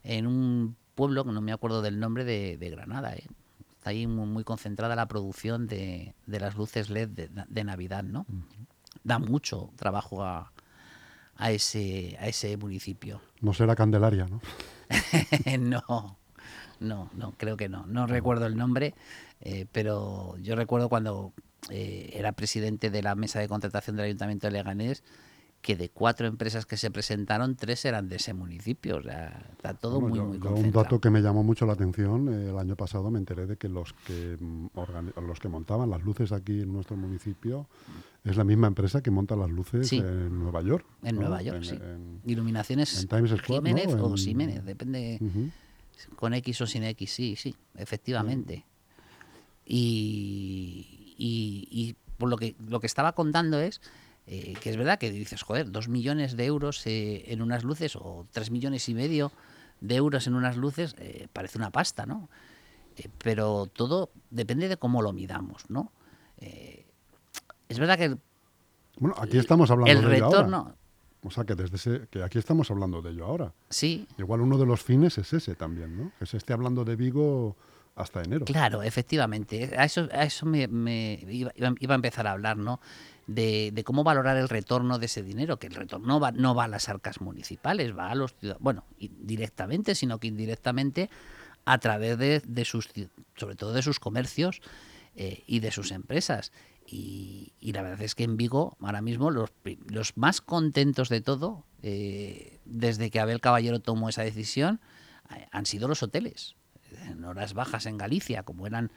en 0.03 0.27
un 0.27 0.75
pueblo 0.95 1.23
que 1.25 1.31
no 1.31 1.41
me 1.41 1.51
acuerdo 1.53 1.81
del 1.81 1.99
nombre 1.99 2.23
de, 2.25 2.57
de 2.57 2.69
Granada. 2.69 3.15
¿eh? 3.15 3.25
Está 3.71 3.91
ahí 3.91 4.05
muy, 4.07 4.27
muy 4.27 4.43
concentrada 4.43 4.95
la 4.95 5.07
producción 5.07 5.67
de, 5.67 6.13
de 6.27 6.39
las 6.39 6.55
luces 6.55 6.89
LED 6.89 7.09
de, 7.09 7.29
de 7.47 7.63
Navidad, 7.63 8.03
¿no? 8.03 8.25
Da 9.03 9.17
mucho 9.19 9.71
trabajo 9.77 10.23
a, 10.23 10.51
a, 11.35 11.51
ese, 11.51 12.17
a 12.19 12.27
ese 12.27 12.55
municipio. 12.57 13.21
No 13.39 13.53
será 13.53 13.75
Candelaria, 13.75 14.27
¿no? 14.27 14.41
no, 15.59 16.17
no, 16.81 17.09
no, 17.15 17.33
creo 17.37 17.55
que 17.57 17.69
no. 17.69 17.85
No 17.87 18.07
recuerdo 18.07 18.45
el 18.45 18.57
nombre, 18.57 18.93
eh, 19.39 19.65
pero 19.71 20.35
yo 20.39 20.55
recuerdo 20.55 20.89
cuando 20.89 21.31
eh, 21.69 22.09
era 22.13 22.31
presidente 22.33 22.89
de 22.89 23.01
la 23.03 23.15
mesa 23.15 23.39
de 23.39 23.47
contratación 23.47 23.95
del 23.95 24.05
Ayuntamiento 24.07 24.47
de 24.47 24.51
Leganés 24.53 25.03
que 25.61 25.75
de 25.75 25.89
cuatro 25.89 26.25
empresas 26.25 26.65
que 26.65 26.75
se 26.75 26.89
presentaron, 26.89 27.55
tres 27.55 27.85
eran 27.85 28.09
de 28.09 28.15
ese 28.15 28.33
municipio. 28.33 28.97
O 28.97 29.03
sea, 29.03 29.47
está 29.51 29.75
todo 29.75 30.01
Bueno, 30.01 30.07
muy, 30.09 30.17
yo- 30.17 30.25
muy 30.25 30.39
yo 30.39 30.43
un 30.49 30.53
concentrado. 30.55 30.83
dato 30.85 30.99
que 30.99 31.11
me 31.11 31.21
llamó 31.21 31.43
mucho 31.43 31.67
la 31.67 31.73
atención, 31.73 32.29
eh, 32.33 32.49
el 32.49 32.57
año 32.57 32.75
pasado 32.75 33.11
me 33.11 33.19
enteré 33.19 33.45
de 33.45 33.57
que 33.57 33.69
los 33.69 33.93
que 34.07 34.37
mm, 34.39 34.67
los 35.27 35.39
que 35.39 35.49
montaban 35.49 35.91
las 35.91 36.01
luces 36.03 36.31
aquí 36.31 36.61
en 36.61 36.73
nuestro 36.73 36.97
municipio 36.97 37.67
es 38.23 38.37
la 38.37 38.43
misma 38.43 38.65
empresa 38.65 39.01
que 39.03 39.11
monta 39.11 39.35
las 39.35 39.51
luces 39.51 39.87
Sí. 39.87 39.99
en 39.99 40.39
Nueva 40.39 40.63
York. 40.63 40.83
En 41.03 41.13
¿no? 41.15 41.21
Nueva 41.21 41.43
York, 41.43 41.57
En- 41.57 41.63
sí. 41.63 41.75
en- 41.75 42.21
Iluminaciones 42.25 42.99
en 42.99 43.07
Times 43.07 43.29
Square, 43.29 43.61
¿no? 43.61 43.67
Jiménez 43.77 43.93
o 44.01 44.07
En- 44.09 44.17
Jiménez, 44.17 44.65
depende 44.65 45.19
Ujú. 45.21 45.49
Con 46.15 46.33
X 46.33 46.61
o 46.61 46.67
sin 46.67 46.83
X, 46.83 47.11
sí, 47.11 47.35
sí, 47.35 47.55
efectivamente. 47.75 48.65
Y, 49.65 51.15
y- 51.17 51.67
y 51.71 51.95
por 52.17 52.29
lo 52.29 52.37
que, 52.37 52.55
lo 52.67 52.79
que 52.79 52.87
estaba 52.87 53.13
contando 53.13 53.59
es 53.59 53.81
eh, 54.27 54.55
que 54.61 54.69
es 54.69 54.77
verdad 54.77 54.99
que 54.99 55.11
dices, 55.11 55.41
joder, 55.41 55.71
dos 55.71 55.87
millones 55.87 56.35
de 56.37 56.45
euros 56.45 56.85
eh, 56.85 57.25
en 57.31 57.41
unas 57.41 57.63
luces 57.63 57.95
o 57.95 58.27
tres 58.31 58.51
millones 58.51 58.87
y 58.89 58.93
medio 58.93 59.31
de 59.79 59.95
euros 59.95 60.27
en 60.27 60.35
unas 60.35 60.57
luces 60.57 60.95
eh, 60.99 61.27
parece 61.33 61.57
una 61.57 61.71
pasta, 61.71 62.05
¿no? 62.05 62.29
Pero 63.23 63.65
todo 63.67 64.11
depende 64.29 64.67
de 64.67 64.77
cómo 64.77 65.01
lo 65.01 65.11
midamos, 65.13 65.69
¿no? 65.69 65.91
Es 67.67 67.79
verdad 67.79 67.97
que 67.97 68.05
el, 68.05 68.19
Bueno, 68.99 69.15
aquí 69.17 69.37
estamos 69.37 69.71
hablando 69.71 69.91
el 69.93 70.01
de 70.01 70.21
ahora. 70.21 70.39
O 71.23 71.29
sea, 71.31 71.43
que 71.43 71.53
desde 71.55 71.75
ese, 71.75 72.07
que 72.09 72.23
aquí 72.23 72.39
estamos 72.39 72.71
hablando 72.71 73.01
de 73.01 73.11
ello 73.11 73.25
ahora. 73.25 73.53
sí, 73.69 74.07
Igual 74.17 74.41
uno 74.41 74.57
de 74.57 74.65
los 74.65 74.81
fines 74.81 75.17
es 75.19 75.31
ese 75.33 75.55
también, 75.55 75.95
¿no? 75.95 76.11
Que 76.17 76.25
se 76.25 76.37
esté 76.37 76.53
hablando 76.53 76.83
de 76.83 76.95
Vigo 76.95 77.55
hasta 77.95 78.23
enero. 78.23 78.45
Claro, 78.45 78.81
efectivamente. 78.81 79.75
A 79.77 79.85
eso, 79.85 80.07
a 80.11 80.23
eso 80.23 80.45
me, 80.45 80.67
me 80.67 81.23
iba, 81.29 81.51
iba- 81.55 81.93
a 81.93 81.95
empezar 81.95 82.25
a 82.25 82.31
hablar, 82.31 82.57
¿no? 82.57 82.79
De, 83.27 83.69
de 83.71 83.83
cómo 83.83 84.03
valorar 84.03 84.35
el 84.37 84.49
retorno 84.49 84.97
de 84.97 85.05
ese 85.05 85.21
dinero, 85.21 85.59
que 85.59 85.67
el 85.67 85.75
retorno 85.75 86.19
va, 86.19 86.31
no 86.31 86.55
va 86.55 86.63
a 86.63 86.67
las 86.67 86.89
arcas 86.89 87.21
municipales, 87.21 87.95
va 87.95 88.09
a 88.09 88.15
los 88.15 88.33
ciudadanos, 88.33 88.63
bueno, 88.63 88.83
directamente, 88.97 89.93
sino 89.95 90.19
que 90.19 90.27
indirectamente 90.27 91.09
a 91.65 91.77
través 91.77 92.17
de, 92.17 92.41
de 92.45 92.65
sus, 92.65 92.89
sobre 93.35 93.55
todo 93.55 93.73
de 93.73 93.83
sus 93.83 93.99
comercios 93.99 94.61
eh, 95.15 95.43
y 95.45 95.59
de 95.59 95.71
sus 95.71 95.91
empresas. 95.91 96.51
Y, 96.91 97.53
y 97.61 97.71
la 97.71 97.83
verdad 97.83 98.01
es 98.01 98.15
que 98.15 98.25
en 98.25 98.35
Vigo, 98.35 98.75
ahora 98.81 99.01
mismo, 99.01 99.31
los, 99.31 99.49
los 99.87 100.17
más 100.17 100.41
contentos 100.41 101.07
de 101.07 101.21
todo, 101.21 101.63
eh, 101.81 102.59
desde 102.65 103.09
que 103.09 103.21
Abel 103.21 103.39
Caballero 103.39 103.79
tomó 103.79 104.09
esa 104.09 104.23
decisión, 104.23 104.81
eh, 105.33 105.47
han 105.51 105.65
sido 105.65 105.87
los 105.87 106.03
hoteles. 106.03 106.55
En 107.05 107.23
horas 107.23 107.53
bajas 107.53 107.85
en 107.85 107.97
Galicia, 107.97 108.43
como 108.43 108.67
eran 108.67 108.91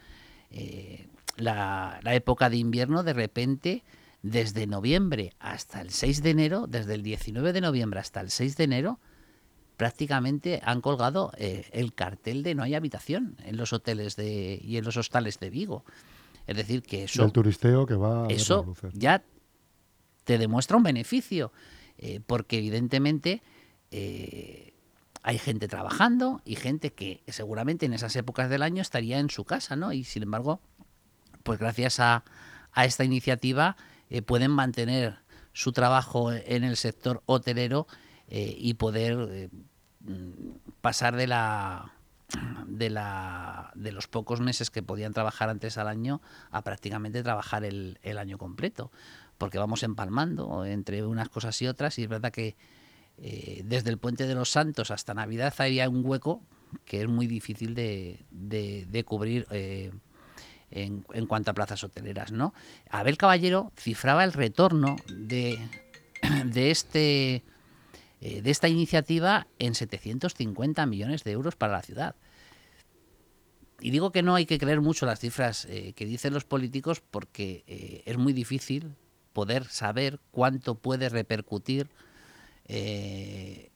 eh, 0.51 1.07
la, 1.37 2.01
la 2.03 2.15
época 2.15 2.49
de 2.49 2.57
invierno, 2.57 3.03
de 3.03 3.13
repente, 3.13 3.83
desde 4.21 4.67
noviembre 4.67 5.31
hasta 5.39 5.79
el 5.79 5.91
6 5.91 6.21
de 6.21 6.31
enero, 6.31 6.67
desde 6.67 6.95
el 6.95 7.01
19 7.01 7.53
de 7.53 7.61
noviembre 7.61 8.01
hasta 8.01 8.19
el 8.19 8.29
6 8.29 8.57
de 8.57 8.63
enero, 8.65 8.99
prácticamente 9.77 10.61
han 10.63 10.81
colgado 10.81 11.31
eh, 11.37 11.69
el 11.71 11.93
cartel 11.93 12.43
de 12.43 12.55
no 12.55 12.63
hay 12.63 12.75
habitación 12.75 13.37
en 13.43 13.57
los 13.57 13.73
hoteles 13.73 14.15
de, 14.15 14.59
y 14.61 14.77
en 14.77 14.85
los 14.85 14.97
hostales 14.97 15.39
de 15.39 15.49
Vigo. 15.49 15.85
Es 16.47 16.57
decir, 16.57 16.83
que 16.83 17.05
eso, 17.05 17.23
Del 17.23 17.31
turisteo 17.31 17.85
que 17.85 17.95
va 17.95 18.27
eso 18.29 18.63
luces. 18.65 18.93
ya 18.93 19.23
te 20.23 20.37
demuestra 20.37 20.77
un 20.77 20.83
beneficio, 20.83 21.51
eh, 21.97 22.19
porque 22.25 22.57
evidentemente 22.57 23.41
eh, 23.91 24.73
hay 25.23 25.37
gente 25.37 25.67
trabajando 25.67 26.41
y 26.45 26.55
gente 26.55 26.93
que 26.93 27.23
seguramente 27.27 27.85
en 27.85 27.93
esas 27.93 28.15
épocas 28.15 28.49
del 28.49 28.63
año 28.63 28.81
estaría 28.81 29.19
en 29.19 29.29
su 29.29 29.43
casa, 29.45 29.75
¿no? 29.75 29.91
Y 29.91 30.03
sin 30.03 30.23
embargo, 30.23 30.61
pues 31.43 31.59
gracias 31.59 31.99
a, 31.99 32.23
a 32.71 32.85
esta 32.85 33.03
iniciativa 33.03 33.75
pueden 34.25 34.51
mantener 34.51 35.19
su 35.53 35.71
trabajo 35.71 36.31
en 36.31 36.63
el 36.63 36.77
sector 36.77 37.23
hotelero 37.25 37.87
y 38.29 38.75
poder 38.75 39.49
pasar 40.81 41.15
de 41.15 41.27
la 41.27 41.93
de 42.67 42.89
la 42.89 43.71
de 43.75 43.91
los 43.91 44.07
pocos 44.07 44.41
meses 44.41 44.69
que 44.69 44.83
podían 44.83 45.13
trabajar 45.13 45.49
antes 45.49 45.77
al 45.77 45.87
año 45.87 46.21
a 46.51 46.63
prácticamente 46.63 47.23
trabajar 47.23 47.63
el, 47.63 47.99
el 48.03 48.17
año 48.17 48.37
completo. 48.37 48.91
Porque 49.37 49.57
vamos 49.57 49.83
empalmando 49.83 50.65
entre 50.65 51.05
unas 51.05 51.29
cosas 51.29 51.61
y 51.61 51.67
otras 51.67 51.99
y 51.99 52.03
es 52.03 52.09
verdad 52.09 52.31
que 52.31 52.55
eh, 53.17 53.61
desde 53.65 53.89
el 53.89 53.97
puente 53.97 54.27
de 54.27 54.35
los 54.35 54.49
Santos 54.49 54.91
hasta 54.91 55.13
Navidad 55.13 55.53
había 55.57 55.87
un 55.89 56.05
hueco 56.05 56.41
que 56.83 57.01
es 57.01 57.07
muy 57.07 57.27
difícil 57.27 57.73
de, 57.73 58.25
de, 58.29 59.03
cubrir 59.05 59.47
eh, 59.51 59.91
en, 60.69 61.05
en, 61.13 61.25
cuanto 61.25 61.51
a 61.51 61.53
plazas 61.53 61.81
hoteleras 61.85 62.33
no 62.33 62.53
Abel 62.89 63.17
Caballero 63.17 63.71
cifraba 63.77 64.25
el 64.25 64.33
retorno 64.33 64.97
de, 65.07 65.59
de 66.45 66.71
este 66.71 67.43
eh, 68.27 68.41
de 68.41 68.49
esta 68.49 68.67
iniciativa 68.67 69.45
en 69.59 69.75
750 69.75 70.83
millones 70.87 71.23
de 71.23 71.31
euros 71.31 71.55
para 71.55 71.73
la 71.73 71.83
ciudad. 71.83 72.15
Y 73.79 73.91
digo 73.91 74.11
que 74.11 74.23
no 74.23 74.33
hay 74.33 74.47
que 74.47 74.57
creer 74.57 74.81
mucho 74.81 75.05
las 75.05 75.19
cifras 75.19 75.65
eh, 75.65 75.93
que 75.95 76.07
dicen 76.07 76.33
los 76.33 76.43
políticos 76.43 77.01
porque 77.01 77.63
eh, 77.67 78.01
es 78.07 78.17
muy 78.17 78.33
difícil 78.33 78.95
poder 79.31 79.65
saber 79.65 80.19
cuánto 80.31 80.73
puede 80.73 81.09
repercutir 81.09 81.87
el, 82.67 83.69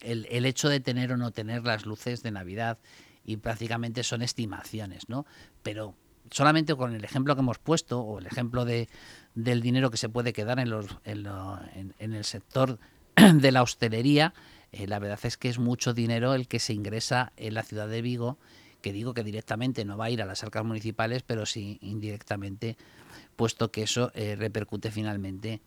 el, 0.00 0.46
hecho 0.46 0.70
de 0.70 0.80
tener 0.80 1.12
o 1.12 1.18
no 1.18 1.32
tener 1.32 1.64
las 1.64 1.84
luces 1.84 2.22
de 2.22 2.30
Navidad 2.30 2.78
y 3.26 3.36
prácticamente 3.36 4.04
son 4.04 4.22
estimaciones, 4.22 5.10
¿no? 5.10 5.26
Pero 5.62 5.94
solamente 6.32 6.74
con 6.74 6.94
el 6.94 7.04
ejemplo 7.04 7.34
que 7.34 7.40
hemos 7.40 7.58
puesto 7.58 8.00
o 8.00 8.18
el 8.18 8.26
ejemplo 8.26 8.64
de, 8.64 8.88
del 9.34 9.60
dinero 9.60 9.90
que 9.90 9.96
se 9.96 10.08
puede 10.08 10.32
quedar 10.32 10.58
en, 10.58 10.70
los, 10.70 10.86
en, 11.04 11.94
el 11.98 12.24
sector 12.24 12.78
de 13.34 13.52
la 13.52 13.62
hostelería, 13.62 14.34
eh, 14.72 14.86
la 14.86 14.98
verdad 14.98 15.20
es 15.22 15.36
que 15.36 15.48
es 15.48 15.58
mucho 15.58 15.92
dinero 15.94 16.34
el 16.34 16.48
que 16.48 16.58
se 16.58 16.72
ingresa 16.72 17.32
en 17.36 17.54
la 17.54 17.62
ciudad 17.62 17.88
de 17.88 18.02
Vigo, 18.02 18.38
que 18.80 18.92
digo 18.92 19.14
que 19.14 19.22
directamente 19.22 19.84
no 19.84 19.96
va 19.96 20.06
a 20.06 20.10
ir 20.10 20.22
a 20.22 20.26
las 20.26 20.42
arcas 20.42 20.64
municipales, 20.64 21.22
pero 21.22 21.46
sí 21.46 21.78
indirectamente, 21.82 22.76
puesto 23.36 23.70
que 23.70 23.82
eso 23.82 24.10
eh, 24.14 24.34
repercute 24.36 24.90
finalmente 24.90 25.60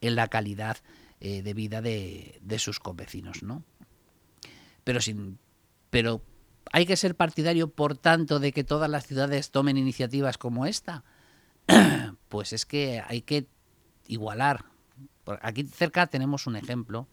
en 0.00 0.16
la 0.16 0.28
calidad 0.28 0.76
eh, 1.20 1.42
de 1.42 1.54
vida 1.54 1.80
de, 1.80 2.38
de, 2.42 2.58
sus 2.58 2.80
convecinos, 2.80 3.42
¿no? 3.42 3.62
Pero 4.84 5.00
sin, 5.00 5.38
pero 5.90 6.22
hay 6.72 6.86
que 6.86 6.96
ser 6.96 7.14
partidario, 7.14 7.70
por 7.70 7.96
tanto, 7.96 8.38
de 8.40 8.52
que 8.52 8.64
todas 8.64 8.90
las 8.90 9.06
ciudades 9.06 9.50
tomen 9.50 9.76
iniciativas 9.76 10.38
como 10.38 10.66
esta. 10.66 11.04
pues 12.28 12.52
es 12.52 12.66
que 12.66 13.02
hay 13.06 13.22
que 13.22 13.46
igualar. 14.06 14.64
Aquí 15.42 15.64
cerca 15.64 16.06
tenemos 16.06 16.46
un 16.46 16.56
ejemplo 16.56 17.06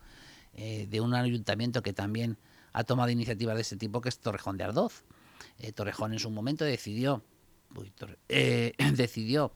eh, 0.53 0.87
de 0.89 1.01
un 1.01 1.13
ayuntamiento 1.13 1.83
que 1.83 1.93
también 1.93 2.37
ha 2.71 2.83
tomado 2.83 3.09
iniciativas 3.09 3.55
de 3.55 3.61
este 3.61 3.77
tipo, 3.77 4.01
que 4.01 4.09
es 4.09 4.19
Torrejón 4.19 4.57
de 4.57 4.63
Ardoz. 4.63 5.03
Eh, 5.59 5.71
Torrejón 5.71 6.13
en 6.13 6.19
su 6.19 6.29
momento 6.29 6.65
decidió, 6.65 7.23
eh, 8.29 8.73
decidió 8.95 9.53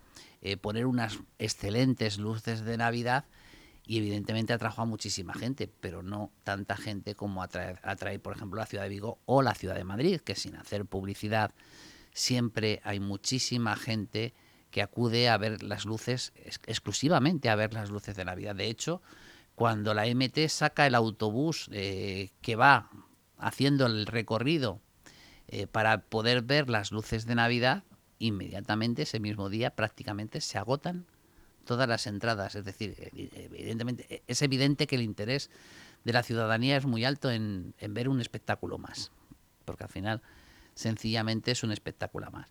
poner 0.62 0.86
unas 0.86 1.20
excelentes 1.38 2.18
luces 2.18 2.62
de 2.62 2.78
Navidad 2.78 3.26
y 3.90 3.98
evidentemente 3.98 4.54
atrajo 4.54 4.84
a 4.84 4.86
muchísima 4.86 5.34
gente, 5.34 5.68
pero 5.68 6.04
no 6.04 6.32
tanta 6.44 6.78
gente 6.78 7.16
como 7.16 7.42
atrae, 7.42 8.20
por 8.20 8.36
ejemplo, 8.36 8.60
la 8.60 8.68
ciudad 8.68 8.84
de 8.84 8.90
Vigo 8.90 9.18
o 9.26 9.42
la 9.42 9.56
ciudad 9.56 9.74
de 9.74 9.84
Madrid, 9.84 10.22
que 10.22 10.36
sin 10.36 10.56
hacer 10.58 10.86
publicidad 10.86 11.56
siempre 12.14 12.82
hay 12.84 13.00
muchísima 13.00 13.76
gente 13.76 14.36
que 14.70 14.84
acude 14.84 15.28
a 15.28 15.40
ver 15.40 15.64
las 15.64 15.86
luces, 15.86 16.34
exclusivamente 16.68 17.50
a 17.50 17.56
ver 17.56 17.74
las 17.74 17.90
luces 17.90 18.16
de 18.16 18.26
Navidad. 18.26 18.56
De 18.56 18.68
hecho, 18.68 19.02
cuando 19.56 19.96
la 19.96 20.06
MT 20.06 20.50
saca 20.50 20.86
el 20.86 20.94
autobús 20.94 21.68
eh, 21.72 22.30
que 22.44 22.56
va 22.56 22.92
haciendo 23.40 23.88
el 23.88 24.06
recorrido 24.06 24.82
eh, 25.48 25.66
para 25.66 26.04
poder 26.04 26.44
ver 26.44 26.70
las 26.70 26.92
luces 26.92 27.26
de 27.26 27.34
Navidad, 27.34 27.86
inmediatamente 28.20 29.02
ese 29.02 29.20
mismo 29.20 29.50
día 29.50 29.72
prácticamente 29.72 30.42
se 30.42 30.60
agotan 30.60 31.08
todas 31.70 31.88
las 31.88 32.08
entradas. 32.08 32.56
Es 32.56 32.66
decir, 32.66 32.96
evidentemente, 33.14 34.24
es 34.26 34.42
evidente 34.42 34.88
que 34.88 34.96
el 34.96 35.04
interés 35.04 35.52
de 36.04 36.14
la 36.14 36.24
ciudadanía 36.24 36.76
es 36.78 36.88
muy 36.88 37.06
alto 37.06 37.30
en, 37.30 37.76
ver 37.90 38.10
un 38.10 38.22
espectáculo 38.22 38.80
más, 38.80 39.12
porque 39.66 39.84
al 39.84 39.92
final 39.92 40.24
sencillamente 40.74 41.52
es 41.52 41.62
un 41.62 41.72
espectáculo 41.72 42.32
más. 42.32 42.50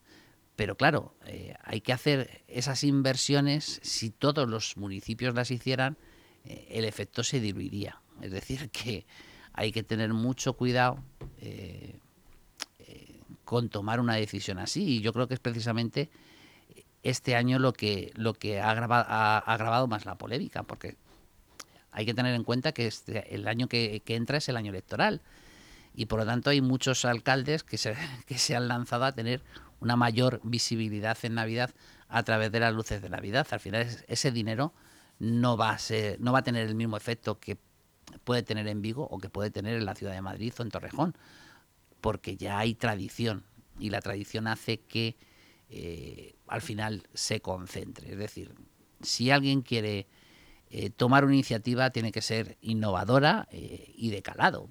Pero 0.54 0.76
claro, 0.76 1.16
eh, 1.26 1.56
hay 1.64 1.80
que 1.80 1.92
hacer 1.92 2.44
esas 2.46 2.84
inversiones, 2.84 3.80
si 3.82 4.10
todos 4.10 4.48
los 4.48 4.76
municipios 4.76 5.34
las 5.34 5.50
hicieran, 5.50 5.96
eh, 6.44 6.68
el 6.70 6.84
efecto 6.84 7.25
se 7.25 7.40
diluiría. 7.40 8.00
Es 8.22 8.30
decir, 8.30 8.70
que 8.70 9.04
hay 9.52 9.72
que 9.72 9.82
tener 9.82 10.14
mucho 10.14 10.52
cuidado 10.52 11.02
eh, 11.38 11.98
con 13.44 13.68
tomar 13.68 13.98
una 13.98 14.14
decisión 14.14 14.60
así. 14.60 14.84
Y 14.84 15.00
yo 15.00 15.12
creo 15.12 15.26
que 15.26 15.34
es 15.34 15.40
precisamente 15.40 16.08
este 17.02 17.36
año 17.36 17.58
lo 17.58 17.72
que, 17.72 18.12
lo 18.14 18.34
que 18.34 18.60
ha, 18.60 18.70
agravado, 18.70 19.86
más 19.86 20.04
la 20.04 20.16
polémica, 20.16 20.62
porque 20.62 20.96
hay 21.92 22.06
que 22.06 22.14
tener 22.14 22.34
en 22.34 22.44
cuenta 22.44 22.72
que 22.72 22.86
este, 22.86 23.34
el 23.34 23.48
año 23.48 23.68
que, 23.68 24.02
entra 24.06 24.38
es 24.38 24.48
el 24.48 24.56
año 24.56 24.70
electoral 24.70 25.20
y 25.94 26.06
por 26.06 26.20
lo 26.20 26.26
tanto 26.26 26.50
hay 26.50 26.60
muchos 26.60 27.04
alcaldes 27.04 27.64
que 27.64 27.78
se, 27.78 27.96
que 28.26 28.38
se 28.38 28.56
han 28.56 28.68
lanzado 28.68 29.04
a 29.04 29.12
tener 29.12 29.42
una 29.80 29.96
mayor 29.96 30.40
visibilidad 30.42 31.16
en 31.22 31.34
Navidad 31.34 31.70
a 32.08 32.22
través 32.22 32.50
de 32.50 32.60
las 32.60 32.74
luces 32.74 33.00
de 33.00 33.10
Navidad. 33.10 33.46
Al 33.50 33.60
final 33.60 33.86
ese 34.08 34.32
dinero 34.32 34.72
no 35.18 35.56
va 35.56 35.70
a 35.70 35.78
ser, 35.78 36.20
no 36.20 36.32
va 36.32 36.40
a 36.40 36.42
tener 36.42 36.66
el 36.66 36.74
mismo 36.74 36.96
efecto 36.96 37.38
que 37.38 37.58
puede 38.24 38.42
tener 38.42 38.66
en 38.68 38.82
Vigo 38.82 39.06
o 39.10 39.18
que 39.18 39.28
puede 39.28 39.50
tener 39.50 39.76
en 39.76 39.84
la 39.84 39.94
ciudad 39.94 40.12
de 40.12 40.22
Madrid 40.22 40.52
o 40.58 40.62
en 40.62 40.70
Torrejón, 40.70 41.16
porque 42.00 42.36
ya 42.36 42.58
hay 42.58 42.74
tradición 42.74 43.44
y 43.78 43.90
la 43.90 44.00
tradición 44.00 44.46
hace 44.46 44.80
que 44.80 45.16
eh, 45.70 46.37
al 46.46 46.62
final 46.62 47.06
se 47.14 47.40
concentre. 47.40 48.12
Es 48.12 48.18
decir, 48.18 48.54
si 49.02 49.30
alguien 49.30 49.62
quiere 49.62 50.06
eh, 50.70 50.90
tomar 50.90 51.25
una 51.25 51.34
iniciativa, 51.34 51.90
tiene 51.90 52.12
que 52.12 52.22
ser 52.22 52.56
innovadora 52.60 53.48
eh, 53.50 53.92
y 53.94 54.10
de 54.10 54.22
calado. 54.22 54.70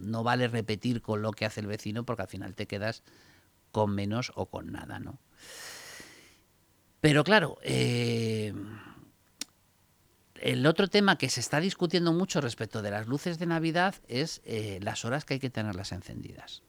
No 0.00 0.22
vale 0.22 0.48
repetir 0.48 1.00
con 1.00 1.22
lo 1.22 1.32
que 1.32 1.46
hace 1.46 1.60
el 1.60 1.66
vecino 1.66 2.04
porque 2.04 2.22
al 2.22 2.28
final 2.28 2.54
te 2.54 2.66
quedas 2.66 3.02
con 3.72 3.94
menos 3.94 4.32
o 4.34 4.46
con 4.46 4.70
nada, 4.70 5.00
¿no? 5.00 5.18
Pero 7.00 7.24
claro, 7.24 7.58
el 7.62 8.54
otro 10.66 10.88
tema 10.88 11.18
que 11.18 11.28
se 11.28 11.40
está 11.40 11.60
discutiendo 11.60 12.12
mucho 12.14 12.40
respecto 12.40 12.80
de 12.80 12.90
las 12.90 13.08
luces 13.08 13.38
de 13.38 13.44
Navidad 13.44 13.96
es 14.08 14.40
las 14.80 15.04
horas 15.04 15.26
que 15.26 15.34
hay 15.34 15.40
que 15.40 15.50
tenerlas 15.50 15.92
encendidas 15.92 16.62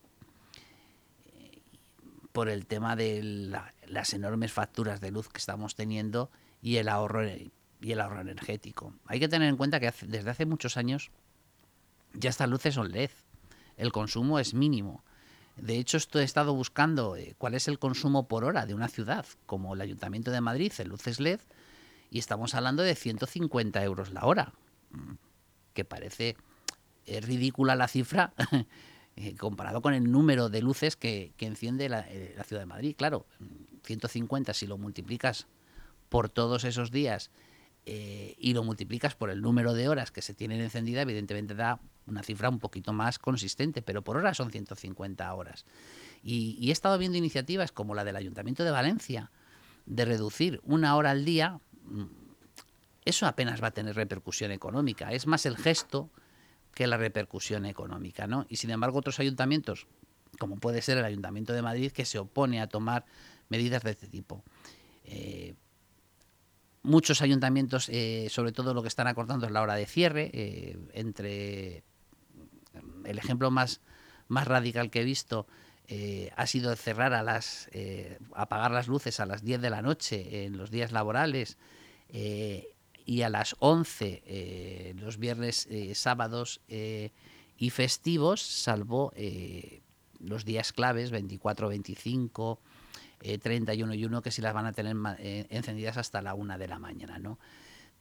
por 2.36 2.50
el 2.50 2.65
tema 2.65 2.98
de 2.98 3.50
las 3.88 4.13
enormes 4.13 4.51
facturas 4.51 5.00
de 5.00 5.10
luz 5.10 5.30
que 5.30 5.38
estamos 5.38 5.74
teniendo 5.74 6.30
y 6.62 6.75
el 6.75 6.89
ahorro 6.89 7.25
y 7.25 7.92
el 7.94 8.01
ahorro 8.01 8.20
energético. 8.20 8.94
Hay 9.06 9.22
que 9.22 9.30
tener 9.30 9.48
en 9.48 9.56
cuenta 9.56 9.80
que 9.80 9.94
desde 10.06 10.30
hace 10.30 10.46
muchos 10.46 10.75
años 10.75 11.12
ya 12.13 12.30
estas 12.30 12.50
luces 12.50 12.75
son 12.75 12.92
LED. 12.92 13.12
El 13.77 13.94
consumo 13.94 14.38
es 14.38 14.54
mínimo. 14.54 15.06
De 15.56 15.77
hecho, 15.77 15.96
esto 15.96 16.20
he 16.20 16.25
estado 16.25 16.54
buscando 16.54 17.15
eh, 17.15 17.36
cuál 17.38 17.54
es 17.54 17.70
el 17.70 17.80
consumo 17.80 18.27
por 18.27 18.44
hora 18.44 18.65
de 18.65 18.74
una 18.74 18.89
ciudad, 18.89 19.25
como 19.46 19.74
el 19.74 19.80
Ayuntamiento 19.80 20.30
de 20.32 20.42
Madrid, 20.42 20.74
en 20.80 20.89
luces 20.89 21.22
LED, 21.22 21.39
y 22.12 22.20
estamos 22.20 22.54
hablando 22.54 22.84
de 22.84 22.96
150 22.96 23.82
euros 23.82 24.12
la 24.12 24.25
hora, 24.25 24.51
mm, 24.92 25.13
que 25.74 25.86
parece 25.86 26.36
es 27.06 27.25
ridícula 27.25 27.77
la 27.77 27.88
cifra 27.88 28.34
Eh, 29.17 29.36
comparado 29.38 29.81
con 29.81 29.93
el 29.93 30.12
número 30.12 30.50
de 30.50 30.62
luces 30.62 30.98
que, 30.98 31.31
enciende 31.39 31.86
eh, 31.86 32.34
la, 32.36 32.43
ciudad 32.43 32.62
de 32.62 32.65
Madrid. 32.65 32.95
Claro, 32.98 33.25
150 33.84 34.53
si 34.53 34.67
lo 34.67 34.77
multiplicas 34.77 35.48
por 36.10 36.27
todos 36.27 36.65
esos 36.65 36.91
días 36.91 37.31
eh, 37.86 38.36
y 38.38 38.53
lo 38.53 38.65
multiplicas 38.65 39.15
por 39.15 39.29
el 39.29 39.41
número 39.41 39.74
de 39.74 39.88
horas 39.88 40.12
que 40.12 40.22
se 40.22 40.34
tienen 40.34 40.60
encendida, 40.60 41.01
evidentemente 41.01 41.55
da 41.55 41.79
una 42.07 42.24
cifra 42.24 42.50
un 42.50 42.60
poquito 42.60 42.91
más 42.91 43.17
consistente, 43.17 43.81
pero 43.81 44.01
por 44.01 44.17
hora 44.17 44.34
son 44.34 44.51
150 44.51 45.34
horas. 45.34 45.65
Y, 46.22 46.67
he 46.67 46.74
estado 46.74 46.98
viendo 46.98 47.17
iniciativas 47.17 47.72
como 47.72 47.95
la 47.95 48.03
del 48.03 48.17
Ayuntamiento 48.17 48.65
de 48.65 48.72
Valencia 48.72 49.31
de 49.86 50.03
reducir 50.03 50.60
una 50.65 50.93
hora 50.98 51.12
al 51.12 51.24
día. 51.24 51.62
Mm, 51.86 52.03
eso 53.05 53.27
apenas 53.27 53.63
va 53.63 53.67
a 53.67 53.72
tener 53.72 53.95
repercusión 53.95 54.51
económica. 54.51 55.13
Es 55.13 55.25
más 55.25 55.45
el 55.45 55.55
gesto 55.55 56.10
que 56.75 56.86
la 56.86 56.98
repercusión 56.98 57.65
económica, 57.65 58.27
¿no? 58.27 58.46
Y 58.50 58.58
sin 58.58 58.70
embargo 58.70 59.00
otros 59.00 59.20
ayuntamientos, 59.20 59.88
como 60.38 60.58
puede 60.58 60.82
ser 60.82 60.98
el 60.98 61.05
Ayuntamiento 61.05 61.53
de 61.53 61.62
Madrid, 61.62 61.91
que 61.91 62.05
se 62.05 62.20
opone 62.20 62.62
a 62.62 62.67
tomar 62.67 63.05
medidas 63.50 63.82
de 63.82 63.91
este 63.91 64.08
tipo. 64.08 64.44
Eh, 65.05 65.55
muchos 66.84 67.22
ayuntamientos, 67.22 67.88
eh, 67.89 68.27
sobre 68.29 68.51
todo 68.51 68.74
lo 68.74 68.82
que 68.82 68.89
están 68.89 69.08
acortando 69.08 69.46
es 69.46 69.53
la 69.53 69.62
hora 69.62 69.75
de 69.75 69.86
cierre, 69.86 70.29
eh, 70.34 70.77
entre 70.94 71.84
el 73.05 73.17
ejemplo 73.17 73.50
más, 73.51 73.79
más 74.27 74.46
radical 74.46 74.91
que 74.91 75.01
he 75.01 75.05
visto 75.05 75.48
ha 76.36 76.48
sido 76.48 76.75
cerrar 76.75 77.13
a 77.13 77.22
las, 77.22 77.70
apagar 78.34 78.72
las 78.72 78.88
luces 78.88 79.20
a 79.20 79.27
las 79.27 79.44
10 79.44 79.62
de 79.62 79.70
la 79.70 79.84
noche 79.84 80.46
en 80.46 80.58
los 80.58 80.72
días 80.72 80.91
laborales 80.91 81.60
y 83.05 83.21
a 83.21 83.29
las 83.29 83.55
11 83.59 84.95
los 84.97 85.17
viernes, 85.17 85.67
sábados 85.93 86.62
y 86.67 87.69
festivos, 87.69 88.41
salvo 88.41 89.13
los 90.19 90.45
días 90.45 90.74
claves, 90.74 91.12
24, 91.12 91.69
25, 91.69 92.59
31 93.41 93.93
y 93.93 94.05
1, 94.05 94.21
que 94.21 94.31
sí 94.31 94.41
las 94.41 94.53
van 94.53 94.65
a 94.65 94.74
tener 94.74 94.95
encendidas 95.50 95.97
hasta 95.97 96.21
la 96.21 96.33
1 96.33 96.57
de 96.57 96.67
la 96.67 96.79
mañana. 96.79 97.19
¿no? 97.19 97.39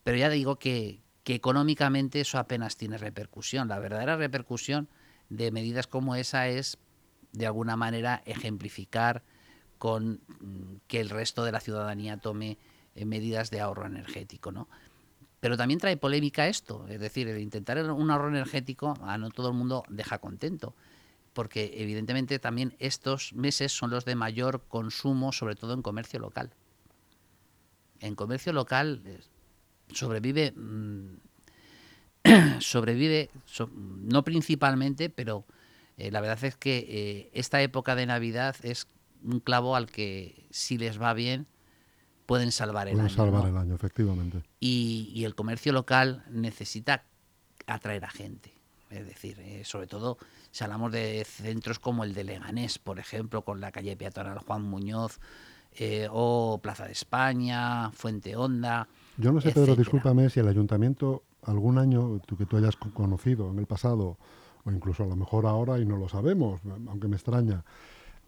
Pero 0.02 0.16
ya 0.16 0.28
digo 0.30 0.56
que, 0.58 1.02
que 1.24 1.34
económicamente 1.34 2.20
eso 2.20 2.38
apenas 2.38 2.76
tiene 2.76 2.98
repercusión. 2.98 3.68
La 3.68 3.78
verdadera 3.78 4.16
repercusión 4.16 4.88
de 5.30 5.50
medidas 5.50 5.86
como 5.86 6.14
esa 6.14 6.48
es 6.48 6.78
de 7.32 7.46
alguna 7.46 7.76
manera 7.76 8.22
ejemplificar 8.26 9.22
con 9.78 10.20
mm, 10.40 10.76
que 10.86 11.00
el 11.00 11.10
resto 11.10 11.44
de 11.44 11.52
la 11.52 11.60
ciudadanía 11.60 12.18
tome 12.18 12.58
eh, 12.94 13.04
medidas 13.04 13.50
de 13.50 13.60
ahorro 13.60 13.86
energético, 13.86 14.52
¿no? 14.52 14.68
Pero 15.44 15.58
también 15.58 15.78
trae 15.78 15.98
polémica 15.98 16.48
esto, 16.48 16.86
es 16.88 16.98
decir, 16.98 17.28
el 17.28 17.38
intentar 17.38 17.76
un 17.92 18.10
ahorro 18.10 18.30
energético 18.30 18.94
a 19.02 19.18
no 19.18 19.28
todo 19.28 19.48
el 19.48 19.54
mundo 19.54 19.82
deja 19.90 20.16
contento, 20.18 20.74
porque 21.34 21.74
evidentemente 21.76 22.38
también 22.38 22.74
estos 22.78 23.34
meses 23.34 23.70
son 23.70 23.90
los 23.90 24.06
de 24.06 24.14
mayor 24.14 24.62
consumo, 24.68 25.32
sobre 25.32 25.54
todo 25.54 25.74
en 25.74 25.82
comercio 25.82 26.18
local. 26.18 26.54
En 28.00 28.14
comercio 28.14 28.54
local 28.54 29.02
sobrevive 29.92 30.52
mm, 30.52 31.16
sobrevive 32.60 33.28
no 33.66 34.24
principalmente, 34.24 35.10
pero 35.10 35.44
eh, 35.98 36.10
la 36.10 36.22
verdad 36.22 36.42
es 36.42 36.56
que 36.56 36.86
eh, 36.88 37.30
esta 37.34 37.60
época 37.60 37.94
de 37.94 38.06
Navidad 38.06 38.56
es 38.62 38.88
un 39.22 39.40
clavo 39.40 39.76
al 39.76 39.90
que 39.90 40.46
si 40.48 40.78
les 40.78 40.98
va 40.98 41.12
bien 41.12 41.46
pueden 42.26 42.52
salvar 42.52 42.88
el 42.88 42.94
pueden 42.94 43.06
año. 43.06 43.16
salvar 43.16 43.48
el 43.48 43.56
año, 43.56 43.74
efectivamente. 43.74 44.42
Y, 44.60 45.22
el 45.24 45.34
comercio 45.34 45.72
local 45.72 46.24
necesita 46.30 47.04
atraer 47.66 48.04
a 48.04 48.10
gente. 48.10 48.52
Es 48.90 49.06
decir, 49.06 49.40
eh, 49.40 49.62
sobre 49.64 49.86
todo 49.86 50.18
si 50.50 50.62
hablamos 50.62 50.92
de 50.92 51.24
centros 51.24 51.78
como 51.78 52.04
el 52.04 52.14
de 52.14 52.24
Leganés, 52.24 52.78
por 52.78 52.98
ejemplo, 52.98 53.42
con 53.42 53.60
la 53.60 53.72
calle 53.72 53.96
peatonal 53.96 54.38
Juan 54.38 54.62
Muñoz, 54.62 55.18
o 56.10 56.60
Plaza 56.62 56.86
de 56.86 56.92
España, 56.92 57.90
Fuente 57.90 58.36
Honda. 58.36 58.86
Yo 59.16 59.32
no 59.32 59.40
sé, 59.40 59.50
Pedro, 59.50 59.74
discúlpame 59.74 60.30
si 60.30 60.40
el 60.40 60.48
ayuntamiento 60.48 61.24
algún 61.42 61.78
año 61.78 62.20
tú, 62.26 62.36
que 62.36 62.46
tú 62.46 62.56
hayas 62.56 62.76
conocido 62.76 63.50
en 63.50 63.58
el 63.58 63.66
pasado 63.66 64.18
o 64.64 64.70
incluso 64.70 65.04
a 65.04 65.06
lo 65.06 65.16
mejor 65.16 65.46
ahora 65.46 65.78
y 65.78 65.84
no 65.84 65.96
lo 65.96 66.08
sabemos, 66.08 66.60
aunque 66.88 67.08
me 67.08 67.16
extraña, 67.16 67.64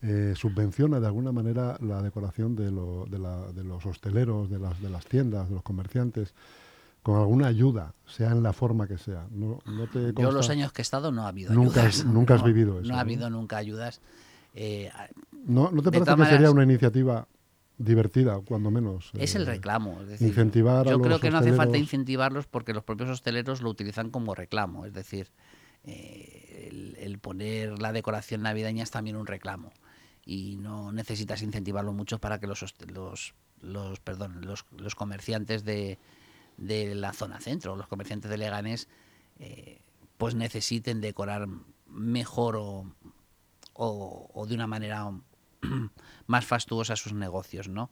eh, 0.02 0.34
subvenciona 0.36 1.00
de 1.00 1.06
alguna 1.06 1.32
manera 1.32 1.78
la 1.80 2.02
decoración 2.02 2.54
de, 2.54 2.70
los 2.70 3.86
hosteleros, 3.86 4.50
de 4.50 4.58
las, 4.58 4.80
de 4.80 4.90
las 4.90 5.06
tiendas, 5.06 5.48
de 5.48 5.54
los 5.54 5.62
comerciantes, 5.62 6.34
con 7.02 7.16
alguna 7.16 7.46
ayuda, 7.46 7.94
sea 8.04 8.32
en 8.32 8.42
la 8.42 8.52
forma 8.52 8.86
que 8.86 8.98
sea. 8.98 9.26
No, 9.30 9.60
te 9.92 10.12
Yo 10.20 10.32
los 10.32 10.50
años 10.50 10.72
que 10.72 10.82
he 10.82 10.84
estado 10.84 11.12
no 11.12 11.22
ha 11.22 11.28
habido 11.28 11.52
nunca 11.54 11.82
ayudas. 11.82 12.04
nunca 12.04 12.34
has 12.34 12.42
vivido 12.42 12.80
eso. 12.80 12.88
No 12.88 12.96
ha 12.96 13.00
habido 13.00 13.30
nunca 13.30 13.56
ayudas. 13.56 14.00
Eh, 14.54 14.90
¿No, 15.32 15.70
te 15.70 15.92
parece 15.92 16.16
que 16.16 16.24
sería 16.26 16.50
una 16.50 16.64
iniciativa 16.64 17.28
divertida, 17.78 18.40
cuando 18.44 18.70
menos. 18.70 19.12
Es 19.14 19.34
el 19.34 19.42
eh, 19.42 19.46
reclamo. 19.46 20.00
Es 20.02 20.08
decir, 20.08 20.28
incentivar 20.28 20.86
yo 20.86 21.00
creo 21.00 21.20
que 21.20 21.30
no 21.30 21.38
hace 21.38 21.52
falta 21.52 21.78
incentivarlos 21.78 22.46
porque 22.46 22.72
los 22.72 22.82
propios 22.82 23.10
hosteleros 23.10 23.62
lo 23.62 23.70
utilizan 23.70 24.10
como 24.10 24.34
reclamo. 24.34 24.86
Es 24.86 24.92
decir, 24.92 25.30
eh, 25.84 26.96
el, 26.98 27.18
poner 27.18 27.78
la 27.80 27.92
decoración 27.92 28.42
navideña 28.42 28.82
es 28.82 28.90
también 28.90 29.16
un 29.16 29.26
reclamo 29.26 29.72
y 30.26 30.56
no 30.56 30.90
necesitas 30.90 31.40
incentivarlo 31.40 31.92
mucho 31.92 32.18
para 32.18 32.40
que 32.40 32.48
los, 32.48 32.64
los, 32.92 33.34
los, 33.60 34.00
perdón, 34.00 34.44
los, 34.44 34.94
comerciantes 34.96 35.64
de, 35.64 35.98
de, 36.56 36.94
la 36.96 37.12
zona 37.12 37.40
centro, 37.40 37.76
los 37.76 37.86
comerciantes 37.86 38.28
de 38.28 38.36
Leganés, 38.36 38.88
eh, 39.38 39.80
pues 40.18 40.34
necesiten 40.34 41.00
decorar 41.00 41.46
mejor 41.86 42.56
o, 42.56 42.92
o, 43.74 44.46
de 44.48 44.54
una 44.54 44.66
manera 44.66 45.12
más 46.26 46.44
fastuosa 46.44 46.96
sus 46.96 47.12
negocios, 47.12 47.68
¿no? 47.68 47.90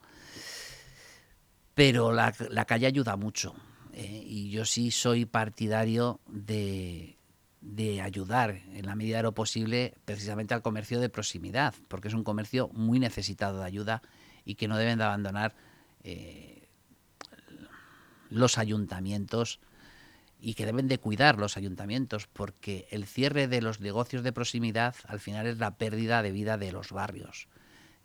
Pero 1.75 2.13
la, 2.13 2.35
la 2.51 2.65
calle 2.65 2.87
ayuda 2.87 3.17
mucho. 3.17 3.55
Eh, 3.93 4.25
y 4.27 4.51
yo 4.51 4.65
sí 4.65 4.91
soy 4.91 5.25
partidario 5.25 6.21
de, 6.27 7.14
de 7.65 8.03
ayudar 8.03 8.61
en 8.73 8.85
la 8.85 8.95
medida 8.95 9.17
de 9.17 9.23
lo 9.23 9.33
posible 9.33 9.95
precisamente 10.05 10.53
al 10.53 10.61
comercio 10.61 11.01
de 11.01 11.09
proximidad, 11.09 11.75
porque 11.89 12.09
es 12.09 12.15
un 12.15 12.23
comercio 12.23 12.69
muy 12.75 13.01
necesitado 13.01 13.61
de 13.61 13.65
ayuda 13.65 14.03
y 14.45 14.57
que 14.57 14.69
no 14.69 14.77
deben 14.77 14.99
de 14.99 15.05
abandonar 15.05 15.55
eh, 16.03 16.69
los 18.29 18.59
ayuntamientos 18.59 19.61
y 20.39 20.55
que 20.55 20.67
deben 20.67 20.89
de 20.89 20.99
cuidar 20.99 21.39
los 21.39 21.57
ayuntamientos, 21.57 22.27
porque 22.27 22.87
el 22.91 23.07
cierre 23.07 23.49
de 23.49 23.63
los 23.63 23.81
negocios 23.81 24.23
de 24.23 24.33
proximidad 24.33 24.95
al 25.07 25.19
final 25.19 25.47
es 25.47 25.59
la 25.59 25.79
pérdida 25.79 26.23
de 26.23 26.33
vida 26.33 26.59
de 26.59 26.71
los 26.71 26.93
barrios. 26.93 27.49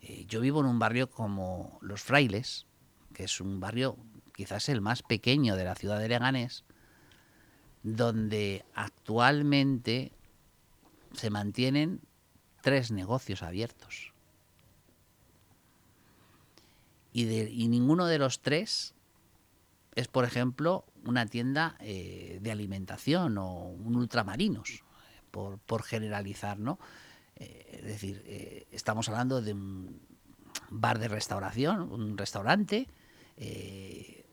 Eh, 0.02 0.26
yo 0.26 0.40
vivo 0.40 0.62
en 0.62 0.68
un 0.68 0.80
barrio 0.80 1.10
como 1.10 1.80
Los 1.82 2.02
Frailes, 2.02 2.66
que 3.14 3.26
es 3.26 3.42
un 3.42 3.60
barrio 3.60 3.98
quizás 4.34 4.70
el 4.70 4.80
más 4.80 5.04
pequeño 5.04 5.58
de 5.58 5.66
la 5.66 5.76
ciudad 5.76 6.00
de 6.00 6.08
Leganés, 6.08 6.64
donde 7.84 8.66
actualmente 8.74 10.12
se 11.14 11.30
mantienen 11.30 12.02
tres 12.62 12.92
negocios 12.92 13.44
abiertos. 13.44 14.14
Y, 17.12 17.26
de, 17.26 17.50
ninguno 17.68 18.06
de 18.06 18.20
los 18.20 18.42
tres 18.42 18.94
es, 19.96 20.08
por 20.08 20.26
ejemplo, 20.26 20.86
una 21.06 21.26
tienda 21.26 21.76
eh, 21.80 22.40
de 22.42 22.52
alimentación 22.52 23.38
o 23.38 23.70
un 23.70 23.96
ultramarinos, 23.96 24.84
por, 25.32 25.84
generalizar, 25.84 26.60
¿no? 26.60 26.80
Eh, 27.36 27.80
es 27.80 27.84
decir, 27.84 28.24
eh, 28.26 28.68
estamos 28.72 29.08
hablando 29.10 29.42
de 29.42 29.54
un 29.54 30.02
bar 30.70 31.00
de 31.00 31.08
restauración, 31.08 31.92
un 31.92 32.18
restaurante, 32.18 32.88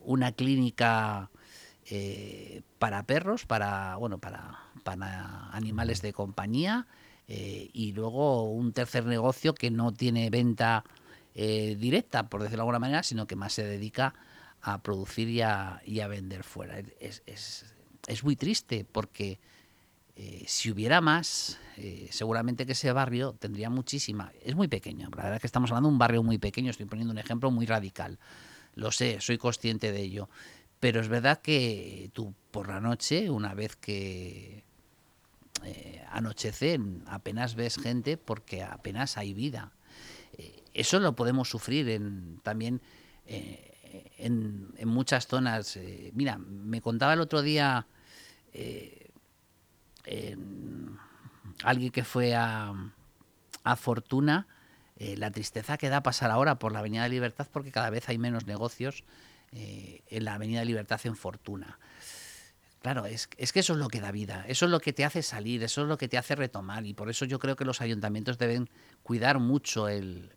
una 0.00 0.32
clínica 0.32 1.30
eh, 1.88 2.62
para 2.78 3.04
perros, 3.04 3.46
para 3.46 3.96
bueno, 3.96 4.18
para, 4.18 4.58
para 4.82 5.50
animales 5.52 6.02
de 6.02 6.12
compañía 6.12 6.86
eh, 7.28 7.70
y 7.72 7.92
luego 7.92 8.50
un 8.50 8.72
tercer 8.72 9.04
negocio 9.04 9.54
que 9.54 9.70
no 9.70 9.92
tiene 9.92 10.28
venta 10.30 10.84
eh, 11.34 11.76
directa, 11.78 12.28
por 12.28 12.42
decirlo 12.42 12.58
de 12.58 12.62
alguna 12.62 12.78
manera, 12.80 13.02
sino 13.04 13.26
que 13.26 13.36
más 13.36 13.52
se 13.52 13.64
dedica 13.64 14.14
a 14.62 14.82
producir 14.82 15.28
y 15.28 15.42
a, 15.42 15.80
vender 16.08 16.42
fuera. 16.42 16.78
Es, 16.98 17.22
es, 17.26 18.24
muy 18.24 18.34
triste 18.34 18.84
porque 18.90 19.38
si 20.46 20.70
hubiera 20.72 21.00
más, 21.00 21.60
seguramente 22.10 22.66
que 22.66 22.72
ese 22.72 22.90
barrio 22.90 23.34
tendría 23.38 23.70
muchísima. 23.70 24.32
Es 24.42 24.56
muy 24.56 24.66
pequeño, 24.66 25.08
la 25.10 25.22
verdad 25.22 25.34
es 25.34 25.40
que 25.40 25.46
estamos 25.46 25.70
hablando 25.70 25.88
de 25.88 25.92
un 25.92 25.98
barrio 25.98 26.22
muy 26.24 26.38
pequeño, 26.38 26.70
estoy 26.70 26.86
poniendo 26.86 27.12
un 27.12 27.18
ejemplo 27.18 27.50
muy 27.52 27.66
radical. 27.66 28.18
Lo 28.76 28.92
sé, 28.92 29.20
soy 29.20 29.38
consciente 29.38 29.90
de 29.90 30.02
ello. 30.02 30.28
Pero 30.80 31.00
es 31.00 31.08
verdad 31.08 31.40
que 31.40 32.10
tú 32.12 32.34
por 32.50 32.68
la 32.68 32.80
noche, 32.80 33.30
una 33.30 33.54
vez 33.54 33.76
que 33.76 34.64
eh, 35.64 36.04
anochece, 36.10 36.78
apenas 37.06 37.54
ves 37.54 37.76
gente 37.76 38.16
porque 38.16 38.62
apenas 38.62 39.16
hay 39.16 39.34
vida. 39.34 39.72
Eh, 40.36 40.62
eso 40.74 41.00
lo 41.00 41.16
podemos 41.16 41.48
sufrir 41.48 41.88
en, 41.88 42.40
también 42.42 42.80
eh, 43.26 43.72
en, 44.18 44.72
muchas 44.86 45.26
zonas. 45.26 45.78
mira, 46.12 46.38
me 46.38 46.80
contaba 46.80 47.14
el 47.14 47.20
otro 47.20 47.42
día 47.42 47.86
alguien 51.62 51.90
que 51.90 52.04
fue 52.04 52.34
a, 52.34 52.72
a 53.64 53.76
Fortuna 53.76 54.46
la 54.98 55.30
tristeza 55.30 55.76
que 55.76 55.90
da 55.90 56.02
pasar 56.02 56.30
ahora 56.30 56.58
por 56.58 56.72
la 56.72 56.78
Avenida 56.78 57.02
de 57.02 57.10
Libertad 57.10 57.48
porque 57.52 57.70
cada 57.70 57.90
vez 57.90 58.08
hay 58.08 58.16
menos 58.16 58.46
negocios 58.46 59.04
eh, 59.52 60.02
en 60.08 60.24
la 60.24 60.34
Avenida 60.34 60.64
Libertad 60.64 61.00
en 61.04 61.16
Fortuna. 61.16 61.78
Claro, 62.80 63.06
es, 63.06 63.28
es, 63.36 63.52
que 63.52 63.60
eso 63.60 63.72
es 63.72 63.78
lo 63.78 63.88
que 63.88 64.00
da 64.00 64.12
vida, 64.12 64.44
eso 64.46 64.66
es 64.66 64.70
lo 64.70 64.78
que 64.78 64.92
te 64.92 65.04
hace 65.04 65.22
salir, 65.22 65.62
eso 65.64 65.82
es 65.82 65.88
lo 65.88 65.98
que 65.98 66.08
te 66.08 66.18
hace 66.18 66.36
retomar 66.36 66.86
y 66.86 66.94
por 66.94 67.10
eso 67.10 67.24
yo 67.24 67.38
creo 67.38 67.56
que 67.56 67.64
los 67.64 67.80
ayuntamientos 67.80 68.38
deben 68.38 68.70
cuidar 69.02 69.40
mucho 69.40 69.88
el, 69.88 70.30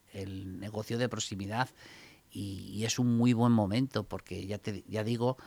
negocio 0.60 0.98
de 0.98 1.08
proximidad 1.08 1.70
y, 2.32 2.84
es 2.84 2.98
un 2.98 3.18
muy 3.18 3.34
buen 3.34 3.52
momento 3.52 4.04
porque 4.04 4.48
ya, 4.48 4.58
te, 4.58 4.84
ya 4.88 5.04
digo 5.04 5.38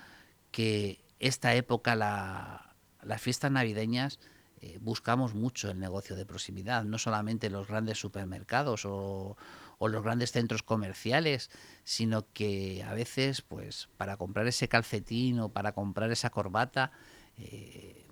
que 0.53 1.05
esta 1.18 1.55
época, 1.57 1.96
la, 1.96 2.77
las 3.03 3.20
fiestas 3.20 3.51
navideñas, 3.51 4.20
eh, 4.64 4.79
buscamos 4.81 5.35
mucho 5.35 5.72
el 5.72 5.81
negocio 5.81 6.14
de 6.14 6.25
proximidad, 6.25 6.85
no 6.85 6.96
solamente 6.96 7.51
los 7.51 7.66
grandes 7.66 7.98
supermercados 7.98 8.85
o, 8.85 9.37
o 9.79 9.88
los 9.88 10.05
grandes 10.05 10.31
centros 10.31 10.62
comerciales, 10.62 11.51
sino 11.83 12.33
que 12.33 12.85
a 12.85 12.94
veces, 12.94 13.42
pues, 13.42 13.88
para 13.96 14.16
comprar 14.16 14.46
ese 14.46 14.68
calcetín 14.68 15.40
o 15.40 15.48
para 15.48 15.72
comprar 15.72 16.12
esa 16.12 16.31
corbata, 16.31 16.92
eh, 17.38 18.07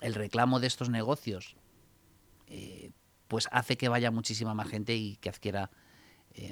el 0.00 0.14
reclamo 0.14 0.58
de 0.58 0.68
estos 0.68 0.88
negocios 0.88 1.56
eh, 2.46 2.92
pues 3.28 3.50
hace 3.52 3.76
que 3.76 3.90
vaya 3.90 4.10
muchísima 4.10 4.54
más 4.54 4.68
gente 4.68 4.96
y 4.96 5.16
que 5.16 5.28
adquiera 5.28 5.70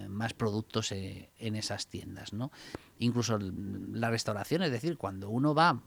más 0.08 0.34
productos 0.34 0.92
en 0.92 1.56
esas 1.56 1.86
tiendas, 1.86 2.32
¿no? 2.32 2.50
Incluso 2.98 3.38
la 3.38 4.10
restauración, 4.10 4.62
es 4.62 4.72
decir, 4.72 4.98
cuando 4.98 5.30
uno 5.30 5.54
va, 5.54 5.80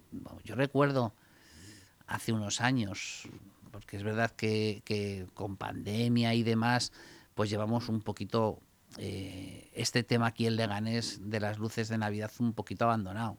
yo 0.43 0.55
recuerdo 0.55 1.13
hace 2.07 2.33
unos 2.33 2.61
años, 2.61 3.27
porque 3.71 3.97
es 3.97 4.03
verdad 4.03 4.31
que, 4.31 5.27
con 5.33 5.57
pandemia 5.57 6.33
y 6.33 6.43
demás, 6.43 6.91
pues 7.33 7.49
llevamos 7.49 7.89
un 7.89 8.01
poquito 8.01 8.59
eh, 8.97 9.69
este 9.73 10.03
tema 10.03 10.27
aquí 10.27 10.47
en 10.47 10.57
Leganés 10.57 11.19
de 11.23 11.39
las 11.39 11.57
luces 11.57 11.89
de 11.89 11.97
Navidad 11.97 12.31
un 12.39 12.53
poquito 12.53 12.85
abandonado. 12.85 13.37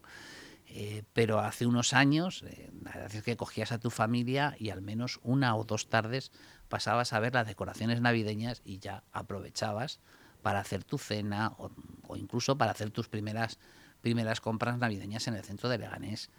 pero 1.12 1.40
hace 1.40 1.66
unos 1.66 1.92
años, 1.92 2.44
la 2.82 2.92
verdad 2.92 3.14
es 3.14 3.22
que 3.22 3.36
cogías 3.36 3.72
a 3.72 3.78
tu 3.78 3.90
familia 3.90 4.56
y 4.58 4.70
al 4.70 4.80
menos 4.80 5.20
una 5.22 5.54
o 5.54 5.64
dos 5.64 5.88
tardes 5.88 6.32
pasabas 6.70 7.12
a 7.12 7.20
ver 7.20 7.34
las 7.34 7.46
decoraciones 7.46 8.00
navideñas 8.00 8.62
y 8.64 8.78
ya 8.78 9.04
aprovechabas 9.12 10.00
para 10.42 10.60
hacer 10.60 10.84
tu 10.84 10.98
cena 10.98 11.52
o, 11.58 12.16
incluso 12.16 12.58
para 12.58 12.72
hacer 12.72 12.90
tus 12.90 13.08
primeras, 13.08 13.58
primeras 14.00 14.40
compras 14.40 14.76
navideñas 14.78 15.26
en 15.28 15.34
el 15.34 15.44
centro 15.44 15.68
de 15.68 15.78
Leganés. 15.78 16.30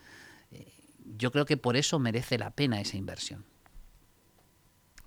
Eh, 0.52 0.72
yo 1.18 1.32
creo 1.32 1.46
que 1.46 1.58
por 1.58 1.78
eso 1.78 2.00
merece 2.00 2.38
la 2.38 2.52
pena 2.52 2.82
esa 2.82 2.98
inversión. 2.98 3.46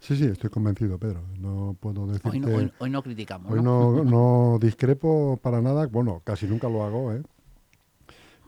Sí, 0.01 0.17
sí, 0.17 0.25
estoy 0.25 0.51
convencido, 0.51 0.99
Pedro. 0.99 1.23
No 1.39 1.77
puedo 1.81 2.07
decir 2.07 2.31
hoy, 2.31 2.41
no, 2.41 2.71
hoy, 2.79 2.91
no 2.91 3.03
criticamos. 3.03 3.51
Hoy 3.51 3.63
¿no? 3.63 4.05
no, 4.05 4.59
discrepo 4.61 5.39
para 5.43 5.61
nada. 5.61 5.87
Bueno, 5.87 6.23
casi 6.25 6.47
nunca 6.47 6.69
lo 6.69 6.85
hago, 6.85 7.13
¿eh? 7.13 7.23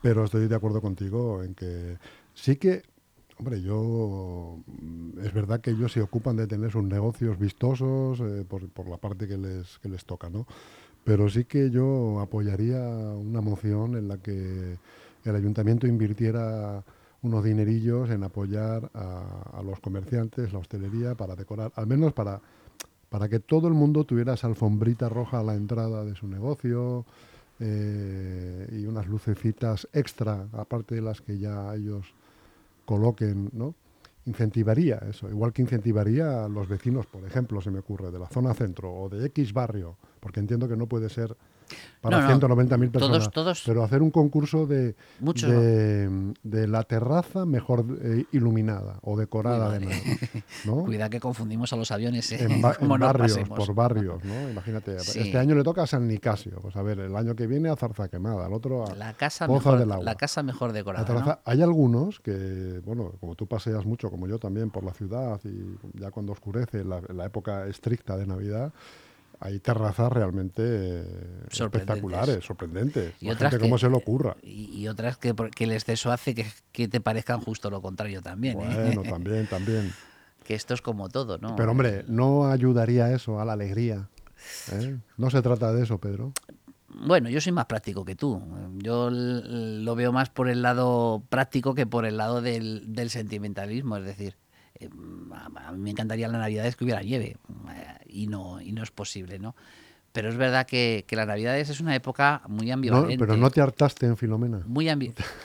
Pero 0.03 0.25
estoy 0.25 0.47
de 0.47 0.55
acuerdo 0.55 0.81
contigo 0.81 1.43
en 1.43 1.55
que 1.55 1.99
sí 2.35 2.57
que 2.57 2.83
Hombre, 3.39 3.63
yo 3.63 4.59
mm, 4.67 5.21
es 5.25 5.33
verdad 5.33 5.61
que 5.61 5.71
ellos 5.71 5.93
se 5.93 6.03
ocupan 6.03 6.37
de 6.37 6.47
tener 6.49 6.73
sus 6.73 6.83
negocios 6.83 7.39
vistosos 7.39 8.19
eh, 8.21 8.45
por, 8.49 8.69
por, 8.69 8.89
la 8.89 8.97
parte 8.97 9.29
que 9.29 9.39
les, 9.39 9.79
que 9.79 9.89
les 9.89 10.05
toca, 10.05 10.29
¿no? 10.29 10.47
Pero 11.05 11.31
sí 11.31 11.45
que 11.45 11.71
yo 11.71 12.21
apoyaría 12.21 12.81
una 12.81 13.41
moción 13.41 13.97
en 13.97 14.09
la 14.09 14.19
que 14.19 14.77
el 15.25 15.37
ayuntamiento 15.37 15.87
invirtiera 15.87 16.83
unos 17.23 17.45
dinerillos 17.45 18.11
en 18.11 18.23
apoyar 18.23 18.91
a, 18.95 19.63
los 19.65 19.81
comerciantes, 19.81 20.53
la 20.53 20.61
hostelería, 20.61 21.15
para 21.15 21.35
decorar, 21.35 21.73
al 21.75 21.87
menos 21.87 22.13
para, 22.13 22.41
para 23.09 23.29
que 23.29 23.41
todo 23.41 23.69
el 23.69 23.75
mundo 23.75 24.05
tuviera 24.05 24.35
esa 24.35 24.47
alfombrita 24.47 25.09
roja 25.09 25.41
a 25.41 25.43
la 25.43 25.55
entrada 25.55 26.05
de 26.05 26.15
su 26.15 26.29
negocio 26.29 27.05
eh, 27.61 28.69
y 28.73 28.87
unas 28.87 29.09
lucecitas 29.09 29.89
extra, 29.93 30.47
aparte 30.53 30.95
de 30.95 31.03
las 31.03 31.21
que 31.21 31.39
ya 31.39 31.75
ellos 31.75 32.07
coloquen, 32.85 33.51
¿no? 33.53 33.75
Incentivaría 34.27 34.97
eso, 35.09 35.29
igual 35.29 35.53
que 35.53 35.63
incentivaría 35.63 36.45
a 36.45 36.49
los 36.49 36.69
vecinos, 36.69 37.07
por 37.07 37.25
ejemplo, 37.25 37.61
se 37.61 37.71
me 37.71 37.79
ocurre, 37.79 38.11
de 38.11 38.19
la 38.19 38.29
zona 38.29 38.55
centro 38.55 38.93
o 38.93 39.09
de 39.09 39.27
X 39.27 39.53
barrio, 39.53 39.97
porque 40.19 40.41
entiendo 40.41 40.69
que 40.69 40.77
no 40.77 40.87
puede 40.87 41.09
ser 41.09 41.37
para 42.01 42.29
190.000 42.29 42.91
personas. 42.91 43.31
Todos, 43.31 43.63
pero 43.67 43.83
hacer 43.83 44.03
un 44.03 44.11
concurso 44.11 44.67
de, 44.67 44.95
de, 45.21 46.69
la 46.69 46.83
terraza 46.85 47.45
mejor 47.45 47.85
eh, 48.03 48.25
iluminada 48.33 48.99
o 49.03 49.17
decorada 49.17 49.67
además. 49.67 50.01
¿no? 50.65 50.85
Cuida 50.85 51.11
que 51.11 51.21
confundimos 51.21 51.73
a 51.73 51.77
los 51.77 51.91
aviones 51.91 52.31
¿eh? 52.33 52.47
en, 52.49 52.63
barrios, 53.01 53.39
por 53.49 53.75
barrios. 53.75 54.23
¿no? 54.25 54.51
Imagínate, 54.51 54.97
este 54.97 55.37
año 55.37 55.55
le 55.55 55.63
toca 55.63 55.83
a 55.83 55.87
San 55.87 56.07
Nicasio. 56.07 56.59
Pues 56.63 56.77
a 56.77 56.83
ver, 56.83 57.01
el 57.01 57.17
año 57.17 57.35
que 57.35 57.47
viene 57.47 57.69
a 57.69 57.77
Zarza 57.77 58.09
Quemada, 58.09 58.47
el 58.47 58.53
otro 58.53 58.87
a 58.87 58.95
la 58.95 59.15
casa 59.15 59.49
mejor, 59.49 59.87
La 59.87 60.15
casa 60.15 60.43
mejor 60.43 60.73
decorada. 60.73 61.41
Hay 61.45 61.63
algunos 61.63 62.21
que, 62.21 62.81
bueno, 62.85 63.13
como 63.21 63.35
tú 63.35 63.47
paseas 63.47 63.85
mucho, 63.85 64.11
como 64.11 64.27
yo 64.27 64.39
también, 64.39 64.71
por 64.71 64.85
la 64.85 64.93
ciudad 64.93 65.41
y 65.45 65.99
ya 66.01 66.11
cuando 66.11 66.33
oscurece, 66.33 66.85
la, 66.85 67.01
la 67.15 67.27
época 67.27 67.67
estricta 67.67 68.17
de 68.17 68.27
Navidad, 68.27 68.73
hay 69.41 69.61
terrazas 69.61 70.13
realmente 70.13 70.63
eh, 70.65 71.47
espectaculares, 71.51 72.45
sorprendentes. 72.45 73.15
Y 73.21 73.31
otras 73.31 73.55
que, 73.55 73.61
cómo 73.61 73.79
se 73.79 73.89
le 73.89 73.97
ocurra. 73.97 74.37
Y, 74.43 74.87
otras 74.89 75.17
que, 75.17 75.35
que, 75.55 75.65
el 75.65 75.73
exceso 75.73 76.11
hace 76.11 76.35
que, 76.35 76.89
te 76.89 77.01
parezcan 77.01 77.41
justo 77.41 77.71
lo 77.71 77.81
contrario 77.81 78.21
también. 78.21 78.61
¿eh? 78.61 78.93
Bueno, 78.95 79.03
también, 79.03 79.47
también. 79.47 79.93
Que 80.45 80.55
esto 80.55 80.73
es 80.73 80.81
como 80.81 81.11
todo, 81.11 81.37
¿no? 81.37 81.57
Pero 81.57 81.73
hombre, 81.73 82.07
¿no 82.09 82.51
ayudaría 82.51 83.13
eso 83.13 83.39
a 83.39 83.45
la 83.45 83.53
alegría? 83.53 84.09
¿Eh? 84.73 84.97
No 85.19 85.29
se 85.29 85.43
trata 85.43 85.75
de 85.75 85.83
eso, 85.83 85.99
Pedro. 85.99 86.33
Bueno, 86.89 87.29
yo 87.29 87.39
soy 87.43 87.53
más 87.53 87.67
práctico 87.67 88.03
que 88.07 88.15
tú. 88.15 88.43
Yo 88.77 89.11
lo 89.11 89.95
veo 89.95 90.11
más 90.11 90.31
por 90.31 90.49
el 90.49 90.63
lado 90.63 91.23
práctico 91.29 91.75
que 91.75 91.87
por 91.87 92.07
el 92.07 92.17
lado 92.17 92.41
del, 92.41 92.95
del 92.95 93.11
sentimentalismo. 93.11 93.99
Es 93.99 94.07
decir, 94.07 94.37
a 95.35 95.73
mí 95.73 95.79
me 95.79 95.91
encantaría 95.91 96.29
la 96.29 96.39
Navidad 96.39 96.73
que 96.73 96.85
hubiera 96.85 97.03
nieve 97.03 97.37
y 98.09 98.27
no, 98.27 98.61
y 98.61 98.73
no 98.73 98.83
es 98.83 98.91
posible, 98.91 99.39
¿no? 99.39 99.55
Pero 100.13 100.31
es 100.31 100.37
verdad 100.37 100.67
que, 100.67 101.05
que 101.07 101.17
la 101.17 101.27
Navidad 101.27 101.59
es 101.59 101.81
una 101.81 101.95
época 101.95 102.43
muy 102.49 102.71
ambivalente. 102.71 103.17
No, 103.17 103.21
pero 103.21 103.37
no 103.37 103.51
te 103.51 103.61
hartaste 103.61 104.07
en 104.07 104.17
Filomena. 104.17 104.63
Muy 104.67 104.89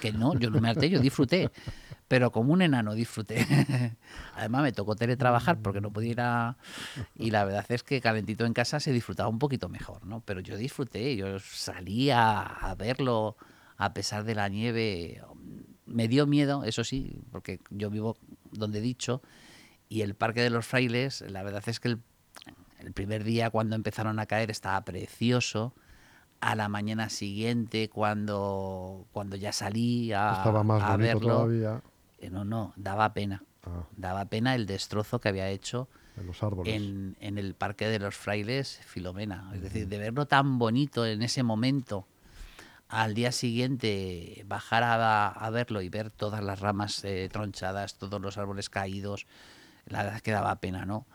Que 0.02 0.12
no, 0.12 0.34
yo 0.39 0.49
no 0.49 0.62
me 0.62 0.69
harté, 0.69 0.89
yo 0.89 0.99
disfruté. 0.99 1.52
Pero 2.08 2.32
como 2.32 2.54
un 2.54 2.62
enano 2.62 2.95
disfruté. 2.95 3.45
Además 4.36 4.63
me 4.63 4.71
tocó 4.71 4.95
teletrabajar 4.95 5.60
porque 5.62 5.82
no 5.82 5.91
podía 5.91 6.12
ir 6.12 6.21
a... 6.21 6.58
Y 7.15 7.32
la 7.32 7.43
verdad 7.43 7.65
es 7.69 7.84
que 7.84 8.02
calentito 8.02 8.45
en 8.45 8.54
casa 8.54 8.80
se 8.80 8.91
disfrutaba 8.91 9.30
un 9.30 9.39
poquito 9.39 9.67
mejor, 9.67 10.06
¿no? 10.06 10.21
Pero 10.21 10.39
yo 10.39 10.58
disfruté, 10.58 11.15
yo 11.15 11.39
salía 11.39 12.41
a 12.41 12.73
verlo 12.76 13.36
a 13.78 13.93
pesar 13.93 14.23
de 14.23 14.36
la 14.36 14.47
nieve. 14.47 15.21
Me 15.86 16.08
dio 16.08 16.26
miedo, 16.26 16.63
eso 16.63 16.84
sí, 16.84 17.19
porque 17.32 17.60
yo 17.69 17.89
vivo 17.89 18.17
donde 18.52 18.80
he 18.80 18.82
dicho, 18.82 19.21
y 19.89 20.02
el 20.02 20.15
Parque 20.15 20.41
de 20.41 20.49
los 20.49 20.65
Frailes, 20.65 21.21
la 21.30 21.43
verdad 21.43 21.63
es 21.67 21.80
que 21.80 21.89
el, 21.89 21.99
primer 22.91 23.24
día 23.24 23.50
cuando 23.50 23.76
empezaron 23.76 24.19
a 24.19 24.26
caer 24.26 24.52
estaba 24.52 24.84
precioso, 24.84 25.74
a 26.43 26.56
la 26.56 26.67
mañana 26.67 27.10
siguiente 27.10 27.89
cuando, 27.89 29.06
cuando 29.13 29.38
ya 29.38 29.54
salí 29.54 30.12
a, 30.12 30.34
estaba 30.38 30.62
más 30.63 30.84
a 30.84 30.98
verlo, 30.98 31.38
todavía. 31.38 31.82
Eh, 32.19 32.30
no, 32.30 32.43
no, 32.43 32.74
daba 32.76 33.13
pena. 33.13 33.43
Ah. 33.63 33.86
Daba 33.96 34.26
pena 34.26 34.54
el 34.56 34.65
destrozo 34.65 35.19
que 35.19 35.30
había 35.30 35.48
hecho 35.50 35.88
en, 36.17 36.28
los 36.28 36.43
árboles. 36.43 36.76
En, 36.76 37.38
el 37.38 37.54
Parque 37.56 37.88
de 37.88 38.00
los 38.00 38.15
Frailes 38.15 38.82
Filomena. 38.86 39.50
Es 39.54 39.62
decir, 39.62 39.88
de 39.88 39.98
verlo 39.98 40.26
tan 40.26 40.60
bonito 40.60 41.06
en 41.06 41.22
ese 41.22 41.43
momento 41.43 42.08
al 42.89 43.13
día 43.13 43.32
siguiente 43.32 44.43
bajar 44.46 44.84
a, 44.86 45.50
verlo 45.50 45.82
y 45.82 45.89
ver 45.89 46.12
todas 46.12 46.43
las 46.43 46.60
ramas 46.60 47.04
eh, 47.06 47.30
tronchadas, 47.32 47.98
todos 47.98 48.22
los 48.22 48.38
árboles 48.38 48.69
caídos, 48.69 49.26
la 49.86 50.00
verdad 50.00 50.17
es 50.17 50.22
que 50.22 50.32
daba 50.32 50.56
pena, 50.58 50.86
¿no? 50.86 51.08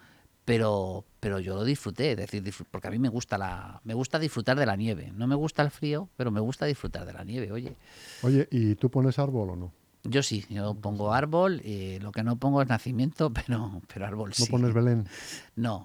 Pero, 0.48 1.04
pero 1.20 1.40
yo 1.40 1.54
lo 1.54 1.62
disfruté, 1.62 2.12
es 2.12 2.16
decir, 2.16 2.42
porque 2.70 2.88
a 2.88 2.90
mí 2.90 2.98
me 2.98 3.11
gusta 3.11 3.37
la, 3.37 3.82
me 3.84 3.92
gusta 3.92 4.18
disfrutar 4.18 4.58
de 4.58 4.64
la 4.64 4.76
nieve. 4.76 5.12
No 5.14 5.26
me 5.26 5.34
gusta 5.34 5.62
el 5.62 5.70
frío, 5.70 6.08
pero 6.16 6.30
me 6.30 6.40
gusta 6.40 6.64
disfrutar 6.64 7.04
de 7.04 7.12
la 7.12 7.22
nieve, 7.22 7.52
oye. 7.52 7.76
Oye, 8.22 8.48
¿y 8.50 8.74
tú 8.74 8.90
pones 8.90 9.18
árbol 9.18 9.50
o 9.50 9.56
no? 9.56 9.72
Yo 10.04 10.22
sí, 10.22 10.46
yo 10.48 10.72
pongo 10.72 11.12
árbol, 11.12 11.61
y 11.62 11.98
lo 11.98 12.12
que 12.12 12.22
no 12.22 12.37
pongo 12.37 12.62
es 12.62 12.68
nacimiento, 12.70 13.30
pero, 13.46 13.82
pero 13.92 14.06
árbol 14.06 14.32
sí. 14.32 14.44
¿No 14.44 14.48
pones 14.48 14.72
Belén? 14.72 15.06
No, 15.54 15.84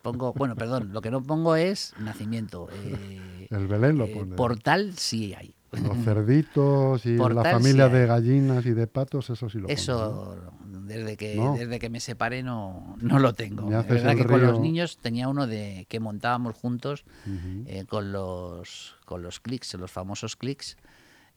pongo, 0.00 0.32
bueno, 0.32 0.56
perdón, 0.56 0.94
lo 0.94 1.02
que 1.02 1.10
no 1.10 1.22
pongo 1.22 1.54
es 1.54 1.92
nacimiento. 1.98 2.70
Eh, 2.72 3.46
el 3.50 3.66
Belén 3.66 3.98
lo 3.98 4.06
eh, 4.06 4.14
pone. 4.14 4.36
Portal 4.36 4.94
sí 4.96 5.34
hay. 5.34 5.54
Los 5.70 5.98
cerditos 6.04 7.04
y 7.04 7.16
la 7.16 7.42
familia 7.42 7.88
de 7.88 8.06
gallinas 8.06 8.64
y 8.64 8.72
de 8.72 8.86
patos, 8.86 9.28
eso 9.28 9.50
sí 9.50 9.58
lo 9.58 9.68
Eso, 9.68 10.36
desde, 10.66 11.16
que, 11.16 11.38
desde 11.58 11.78
que 11.78 11.90
me 11.90 12.00
separé 12.00 12.42
no, 12.42 12.96
no 13.00 13.18
lo 13.18 13.34
tengo. 13.34 13.70
La 13.70 13.82
verdad 13.82 14.16
que 14.16 14.24
con 14.24 14.40
los 14.40 14.60
niños 14.60 14.98
tenía 14.98 15.28
uno 15.28 15.46
de 15.46 15.86
que 15.88 16.00
montábamos 16.00 16.54
juntos 16.54 17.04
eh, 17.66 17.84
con 17.86 18.12
los 18.12 18.96
con 19.04 19.22
los 19.22 19.40
clics, 19.40 19.74
los 19.74 19.90
famosos 19.90 20.36
clics 20.36 20.76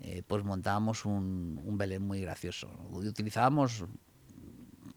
eh, 0.04 0.24
pues 0.26 0.44
montábamos 0.44 1.06
un, 1.06 1.62
Belén 1.78 2.02
muy 2.02 2.22
gracioso. 2.22 2.70
Utilizábamos 2.90 3.86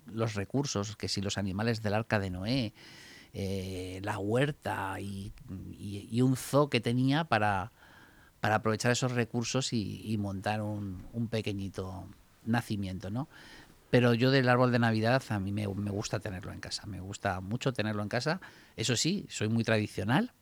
los 0.07 0.35
recursos, 0.35 0.97
que 0.97 1.09
si 1.09 1.21
los 1.21 1.37
animales 1.37 1.83
del 1.83 1.95
arca 1.95 2.19
de 2.19 2.31
Noé, 2.31 2.73
eh, 3.35 4.01
la 4.03 4.19
huerta 4.19 4.99
y, 5.01 5.33
un 6.23 6.37
zoo 6.37 6.71
que 6.71 6.81
tenía 6.81 7.25
para, 7.25 7.73
para 8.45 8.57
aprovechar 8.57 8.93
esos 8.93 9.13
recursos 9.13 9.73
y, 9.73 10.19
montar 10.19 10.61
un, 10.61 11.03
un, 11.15 11.29
pequeñito 11.29 12.05
nacimiento, 12.45 13.09
¿no? 13.09 13.27
Pero 13.89 14.13
yo 14.13 14.31
del 14.31 14.51
árbol 14.51 14.71
de 14.71 14.79
Navidad 14.79 15.23
a 15.31 15.41
mí 15.41 15.51
me, 15.51 15.67
me 15.67 15.91
gusta 15.91 16.21
tenerlo 16.21 16.53
en 16.53 16.61
casa, 16.61 16.85
me 16.85 17.01
gusta 17.01 17.41
mucho 17.41 17.73
tenerlo 17.73 18.03
en 18.03 18.11
casa. 18.11 18.43
Eso 18.77 18.99
sí, 18.99 19.25
soy 19.31 19.49
muy 19.49 19.65
tradicional, 19.65 20.35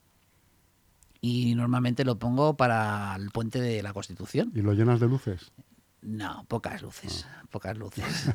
y 1.21 1.55
normalmente 1.55 2.05
lo 2.05 2.19
pongo 2.19 2.57
para 2.57 3.15
el 3.15 3.31
puente 3.31 3.61
de 3.61 3.85
la 3.85 3.93
Constitución. 3.93 4.51
¿Y 4.53 4.63
lo 4.63 4.73
llenas 4.73 4.99
de 4.99 5.07
luces? 5.07 5.53
No, 6.01 6.45
pocas 6.49 6.83
luces, 6.83 7.25
ah. 7.31 7.45
pocas 7.53 7.79
luces. 7.79 8.31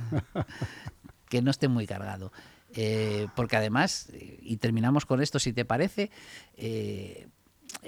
que 1.27 1.41
no 1.41 1.51
esté 1.51 1.67
muy 1.67 1.85
cargado. 1.87 2.31
Eh, 2.73 3.27
porque 3.35 3.57
además, 3.57 4.13
y 4.13 4.55
terminamos 4.57 5.05
con 5.05 5.21
esto 5.21 5.39
si 5.39 5.51
te 5.51 5.65
parece, 5.65 6.09
eh, 6.55 7.27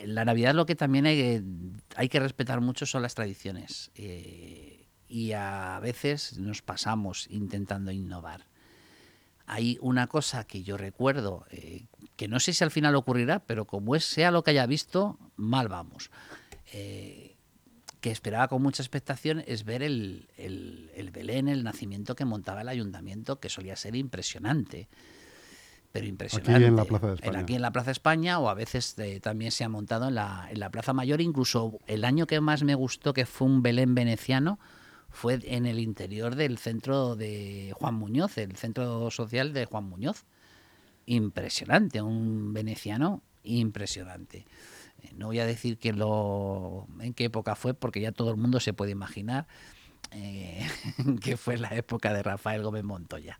la 0.06 0.26
Navidad 0.26 0.54
lo 0.54 0.66
que 0.66 0.76
también 0.76 1.06
hay, 1.06 1.44
hay, 1.96 2.10
que 2.10 2.20
respetar 2.20 2.62
mucho 2.62 2.86
son 2.86 3.02
las 3.02 3.16
tradiciones. 3.16 3.92
Eh, 3.96 4.86
y 5.08 5.32
a 5.32 5.80
veces 5.82 6.38
nos 6.38 6.62
pasamos 6.62 7.28
intentando 7.30 7.92
innovar. 7.92 8.46
hay 9.48 9.80
una 9.82 10.06
cosa 10.06 10.46
que 10.46 10.62
yo 10.62 10.78
recuerdo, 10.78 11.46
eh, 11.50 11.88
que 12.16 12.28
no 12.28 12.40
sé 12.40 12.54
si 12.54 12.64
al 12.64 12.70
final 12.70 12.96
ocurrirá, 12.96 13.40
pero 13.40 13.66
como 13.66 13.96
es, 13.96 14.06
sea 14.06 14.30
lo 14.30 14.44
que 14.44 14.52
haya 14.52 14.68
visto, 14.68 15.18
mal 15.36 15.68
vamos. 15.68 16.12
Eh, 16.72 17.36
que 18.00 18.12
esperaba 18.12 18.48
con 18.48 18.62
mucha 18.62 18.84
expectación 18.84 19.44
es 19.46 19.66
ver 19.66 19.84
el, 19.84 20.30
Belén, 21.12 21.48
el 21.50 21.64
nacimiento 21.64 22.16
que 22.16 22.26
montaba 22.26 22.62
el 22.62 22.70
ayuntamiento, 22.70 23.40
que 23.40 23.50
solía 23.50 23.76
ser 23.76 23.96
impresionante. 23.96 24.88
Pero 25.92 26.06
impresionante. 26.06 26.54
Aquí 26.54 26.66
en 26.66 26.76
la 26.76 26.86
Plaza 26.86 27.08
de 27.08 27.14
España. 27.16 27.40
Aquí 27.40 27.56
en 27.56 27.62
la 27.62 27.72
Plaza 27.72 27.86
de 27.88 27.92
España, 27.94 28.40
o 28.40 28.50
a 28.50 28.54
veces 28.54 28.98
eh, 29.00 29.20
también 29.20 29.52
se 29.52 29.64
ha 29.64 29.70
montado 29.70 30.08
en 30.08 30.16
la, 30.16 30.48
en 30.52 30.60
la 30.60 30.70
Plaza 30.70 30.94
Mayor. 30.94 31.22
Incluso 31.22 31.80
el 31.88 32.06
año 32.06 32.28
que 32.28 32.42
más 32.42 32.64
me 32.64 32.76
gustó, 32.76 33.14
que 33.14 33.26
fue 33.26 33.48
un 33.48 33.64
Belén 33.64 33.96
veneciano, 33.96 34.60
fue 35.10 35.40
en 35.44 35.66
el 35.66 35.80
interior 35.80 36.36
del 36.36 36.58
centro 36.60 37.16
de 37.16 37.74
Juan 37.80 37.96
Muñoz, 37.96 38.38
el 38.38 38.56
centro 38.56 39.10
social 39.10 39.54
de 39.54 39.66
Juan 39.66 39.86
Muñoz. 39.86 40.26
Impresionante, 41.08 42.02
un 42.02 42.54
veneciano 42.54 43.24
impresionante. 43.44 44.46
Eh, 45.02 45.12
no 45.16 45.28
voy 45.28 45.40
a 45.40 45.46
decir 45.46 45.80
que 45.80 45.94
lo, 45.94 46.88
en 47.00 47.14
qué 47.14 47.26
época 47.26 47.56
fue, 47.56 47.74
porque 47.74 48.02
ya 48.02 48.12
todo 48.12 48.30
el 48.30 48.38
mundo 48.38 48.60
se 48.60 48.74
puede 48.74 48.92
imaginar 48.92 49.48
eh, 50.12 50.68
que 51.22 51.38
fue 51.38 51.58
la 51.58 51.70
época 51.70 52.14
de 52.14 52.24
Rafael 52.24 52.64
Gómez 52.64 52.84
Montoya. 52.84 53.40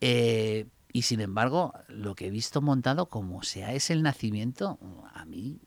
Eh, 0.00 0.66
y 0.94 1.02
sin 1.02 1.20
embargo, 1.20 1.74
lo 1.88 2.14
que 2.14 2.28
he 2.28 2.30
visto 2.30 2.62
montado, 2.62 3.08
como 3.08 3.42
sea 3.42 3.72
es 3.72 3.90
el 3.90 4.04
nacimiento, 4.04 4.78
a 5.12 5.24
mí 5.24 5.58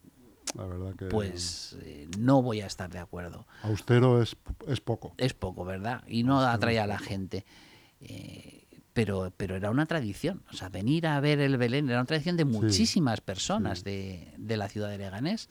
pues 1.09 1.77
eh, 1.81 2.07
no 2.17 2.41
voy 2.41 2.61
a 2.61 2.65
estar 2.65 2.89
de 2.89 2.99
acuerdo. 2.99 3.45
Austero 3.63 4.21
es, 4.21 4.37
es 4.69 4.79
poco. 4.79 5.13
Es 5.17 5.33
poco, 5.33 5.65
¿verdad? 5.65 6.01
Y 6.07 6.23
no 6.23 6.39
atrae 6.39 6.79
a 6.79 6.87
la 6.87 6.97
gente. 6.97 7.45
Eh, 7.99 8.63
pero, 8.93 9.33
pero 9.35 9.57
era 9.57 9.69
una 9.69 9.85
tradición. 9.85 10.43
O 10.49 10.55
sea, 10.55 10.69
venir 10.69 11.05
a 11.05 11.19
ver 11.19 11.41
el 11.41 11.57
Belén 11.57 11.89
era 11.89 11.99
una 11.99 12.07
tradición 12.07 12.37
de 12.37 12.45
muchísimas 12.45 13.19
personas 13.19 13.83
de, 13.83 14.33
de, 14.37 14.55
la 14.55 14.69
ciudad 14.69 14.89
de 14.89 14.97
Leganés. 14.97 15.49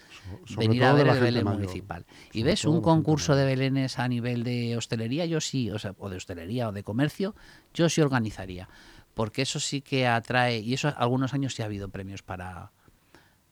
venir 0.56 0.82
a 0.84 0.94
ver 0.94 1.06
el 1.06 1.20
Belén 1.20 1.44
municipal. 1.44 2.06
y 2.32 2.42
ves 2.42 2.64
un 2.64 2.80
concurso 2.80 3.36
de 3.36 3.44
Belénes 3.44 3.98
a 3.98 4.08
nivel 4.08 4.42
de 4.42 4.76
hostelería, 4.76 5.26
yo 5.26 5.42
sí, 5.42 5.70
o, 5.70 5.78
sea, 5.78 5.94
o 5.98 6.08
de 6.08 6.16
hostelería 6.16 6.70
o 6.70 6.72
de 6.72 6.82
comercio, 6.82 7.36
yo 7.74 7.90
sí 7.90 8.00
organizaría. 8.00 8.68
Porque 9.16 9.40
eso 9.40 9.60
sí 9.60 9.80
que 9.80 10.06
atrae, 10.06 10.58
y 10.58 10.74
eso 10.74 10.92
algunos 10.94 11.32
años 11.32 11.54
sí 11.54 11.62
ha 11.62 11.64
habido 11.64 11.88
premios 11.88 12.22
para, 12.22 12.70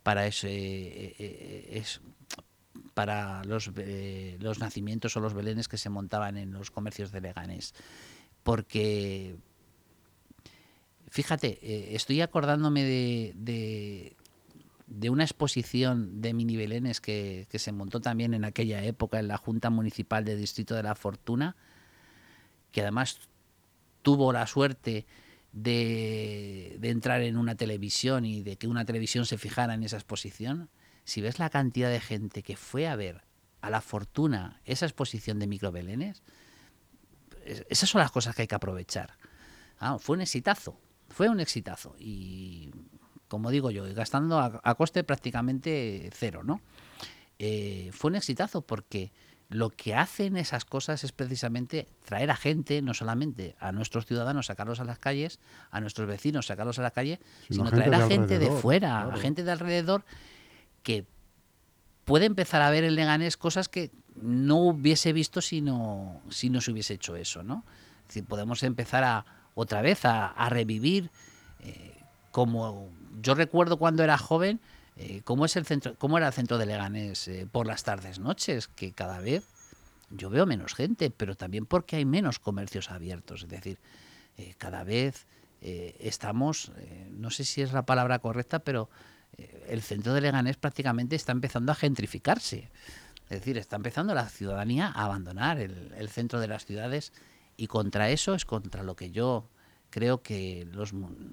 para 0.03 0.27
ese 0.27 0.51
eh, 0.51 1.17
eh, 1.19 1.69
es, 1.73 2.03
para 2.93 3.43
los, 3.45 3.71
eh, 3.79 4.37
los 4.41 4.59
nacimientos 4.59 5.17
o 5.17 5.21
los 5.21 5.33
belenes 5.33 5.67
que 5.67 5.79
se 5.79 5.89
montaban 5.89 6.37
en 6.37 6.53
los 6.53 6.71
comercios 6.71 7.13
de 7.13 7.23
Leganés. 7.23 7.73
Porque, 8.43 9.37
fíjate, 11.09 11.95
estoy 11.97 12.21
acordándome 12.21 12.85
de, 12.85 14.15
de, 14.87 15.09
una 15.09 15.25
exposición 15.25 16.21
de 16.21 16.35
mini 16.35 16.59
belenes 16.59 17.01
que, 17.01 17.47
que, 17.49 17.59
se 17.59 17.73
montó 17.73 18.03
también 18.03 18.35
en 18.35 18.45
aquella 18.45 18.85
época 18.85 19.19
en 19.19 19.29
la 19.29 19.39
Junta 19.39 19.71
Municipal 19.71 20.27
de 20.27 20.37
Distrito 20.37 20.75
de 20.75 20.83
la 20.83 20.95
Fortuna, 20.95 21.57
que 22.71 22.83
además 22.83 23.19
tuvo 24.03 24.31
la 24.31 24.47
suerte 24.47 25.07
de, 25.55 26.79
entrar 26.83 27.23
en 27.23 27.39
una 27.39 27.55
televisión 27.55 28.27
y 28.27 28.43
de 28.43 28.57
que 28.57 28.67
una 28.67 28.85
televisión 28.85 29.25
se 29.25 29.39
fijara 29.39 29.75
en 29.75 29.85
esa 29.85 29.97
exposición, 29.97 30.69
si 31.05 31.21
ves 31.21 31.39
la 31.39 31.49
cantidad 31.49 31.91
de 31.91 32.01
gente 32.01 32.43
que 32.43 32.57
fue 32.57 32.89
a 32.89 32.97
ver 32.97 33.23
a 33.61 33.71
la 33.71 33.81
fortuna 33.81 34.61
esa 34.65 34.85
exposición 34.85 35.39
de 35.39 35.47
microbelenes, 35.47 36.23
esas 37.69 37.89
son 37.89 38.01
las 38.01 38.11
cosas 38.11 38.35
que 38.35 38.43
hay 38.43 38.49
que 38.49 38.55
aprovechar. 38.55 39.17
Ah, 39.79 39.99
fue 39.99 40.17
un 40.17 40.23
exitazo, 40.23 40.79
fue 41.09 41.29
un 41.29 41.41
exitazo. 41.41 41.95
Y 41.99 42.71
como 43.29 43.51
digo 43.51 43.71
yo, 43.71 43.85
gastando 43.95 44.39
a, 44.39 44.75
coste 44.75 45.05
prácticamente 45.05 46.11
cero, 46.15 46.43
¿no? 46.43 46.61
Eh, 47.39 47.91
fue 47.93 48.11
un 48.11 48.17
exitazo 48.17 48.63
porque 48.63 49.13
lo 49.55 49.71
que 49.71 49.95
hacen 49.95 50.37
esas 50.37 50.65
cosas 50.65 51.05
es 51.05 51.13
precisamente 51.13 51.87
traer 52.05 52.33
a 52.33 52.35
gente, 52.35 52.83
no 52.83 52.93
solamente 52.93 53.55
a 53.61 53.71
nuestros 53.71 54.05
ciudadanos, 54.05 54.47
sacarlos 54.47 54.81
a 54.81 54.85
las 54.85 54.99
calles, 54.99 55.39
a 55.71 55.81
nuestros 55.81 56.09
vecinos, 56.09 56.47
sacarlos 56.47 56.81
a 56.81 56.83
la 56.83 56.91
calle, 56.91 57.21
sino, 57.49 57.71
traer 57.71 57.95
a 57.95 58.09
gente 58.09 58.41
de 58.41 58.51
fuera, 58.51 59.05
a 59.05 59.17
gente 59.17 59.45
de 59.45 59.53
alrededor 59.53 60.05
que 60.83 61.07
puede 62.05 62.27
empezar 62.27 62.63
a 62.63 62.71
ver 62.71 62.83
en 62.83 62.97
Leganés 62.97 63.37
cosas 63.37 63.69
que 63.69 63.93
no 64.21 64.57
hubiese 64.57 65.13
visto 65.13 65.41
si 65.41 65.61
no, 65.61 66.21
si 66.31 66.51
no 66.51 66.61
se 66.61 66.73
hubiese 66.73 66.95
hecho 66.95 67.15
eso, 67.15 67.45
¿no? 67.45 67.65
Es 68.03 68.09
decir, 68.09 68.25
podemos 68.25 68.65
empezar 68.65 69.05
a 69.05 69.25
otra 69.55 69.83
vez 69.83 70.05
a, 70.05 70.35
revivir 70.49 71.13
eh, 71.61 71.95
como 72.33 72.91
yo 73.23 73.37
recuerdo 73.37 73.77
cuando 73.77 74.03
era 74.03 74.19
joven 74.19 74.61
eh, 74.97 75.23
¿cómo, 75.25 75.45
es 75.45 75.57
el 75.57 75.67
centro, 75.67 75.95
¿Cómo 75.97 76.19
era 76.19 76.29
el 76.29 76.33
centro 76.33 76.59
de 76.59 76.67
Leganés 76.67 77.27
eh, 77.29 77.47
por 77.51 77.67
las 77.67 77.83
tardes, 77.83 78.19
noches? 78.19 78.69
Que 78.69 78.93
cada 78.93 79.19
vez 79.19 79.45
yo 80.11 80.31
veo 80.31 80.47
menos 80.47 80.75
gente, 80.75 81.11
pero 81.11 81.35
también 81.35 81.67
porque 81.67 81.97
hay 81.97 82.05
menos 82.05 82.39
comercios 82.39 82.91
abiertos. 82.91 83.43
Es 83.43 83.49
decir, 83.49 83.79
eh, 84.39 84.55
cada 84.59 84.85
vez 84.85 85.27
estamos, 85.67 86.73
no 87.13 87.31
sé 87.31 87.43
si 87.43 87.63
es 87.63 87.73
la 87.73 87.87
palabra 87.87 88.19
correcta, 88.19 88.59
pero 88.59 88.91
el 89.67 89.81
centro 89.81 90.13
de 90.13 90.21
Leganés 90.21 90.59
prácticamente 90.59 91.17
está 91.17 91.33
empezando 91.33 91.73
a 91.73 91.75
gentrificarse. 91.75 92.71
Es 93.31 93.39
decir, 93.39 93.57
está 93.57 93.77
empezando 93.77 94.13
la 94.13 94.29
ciudadanía 94.29 94.89
a 94.89 95.07
abandonar 95.07 95.59
el 95.59 96.09
centro 96.11 96.39
de 96.39 96.49
las 96.49 96.67
ciudades 96.67 97.15
y 97.57 97.67
contra 97.67 98.11
eso 98.11 98.35
es 98.35 98.45
contra 98.45 98.83
lo 98.83 98.95
que 98.95 99.11
yo 99.11 99.49
creo 99.89 100.23
que 100.23 100.69
los 100.71 100.93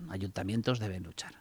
ayuntamientos 0.10 0.80
deben 0.80 1.04
luchar. 1.04 1.41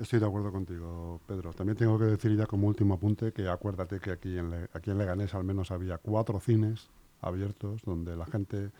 Estoy 0.00 0.18
de 0.18 0.26
acuerdo 0.26 0.50
contigo, 0.50 1.20
Pedro. 1.26 1.52
También 1.52 1.76
tengo 1.76 1.98
que 1.98 2.06
decir 2.06 2.34
ya 2.34 2.46
como 2.46 2.66
último 2.66 2.94
apunte 2.94 3.32
que 3.32 3.46
acuérdate 3.46 4.00
que 4.00 4.12
aquí 4.12 4.38
en, 4.38 4.66
aquí 4.72 4.90
en 4.90 4.96
Leganés 4.96 5.34
al 5.34 5.44
menos 5.44 5.70
había 5.70 5.98
cuatro 5.98 6.40
cines 6.40 6.88
abiertos 7.20 7.82
donde 7.82 8.16
la 8.16 8.24
gente 8.24 8.70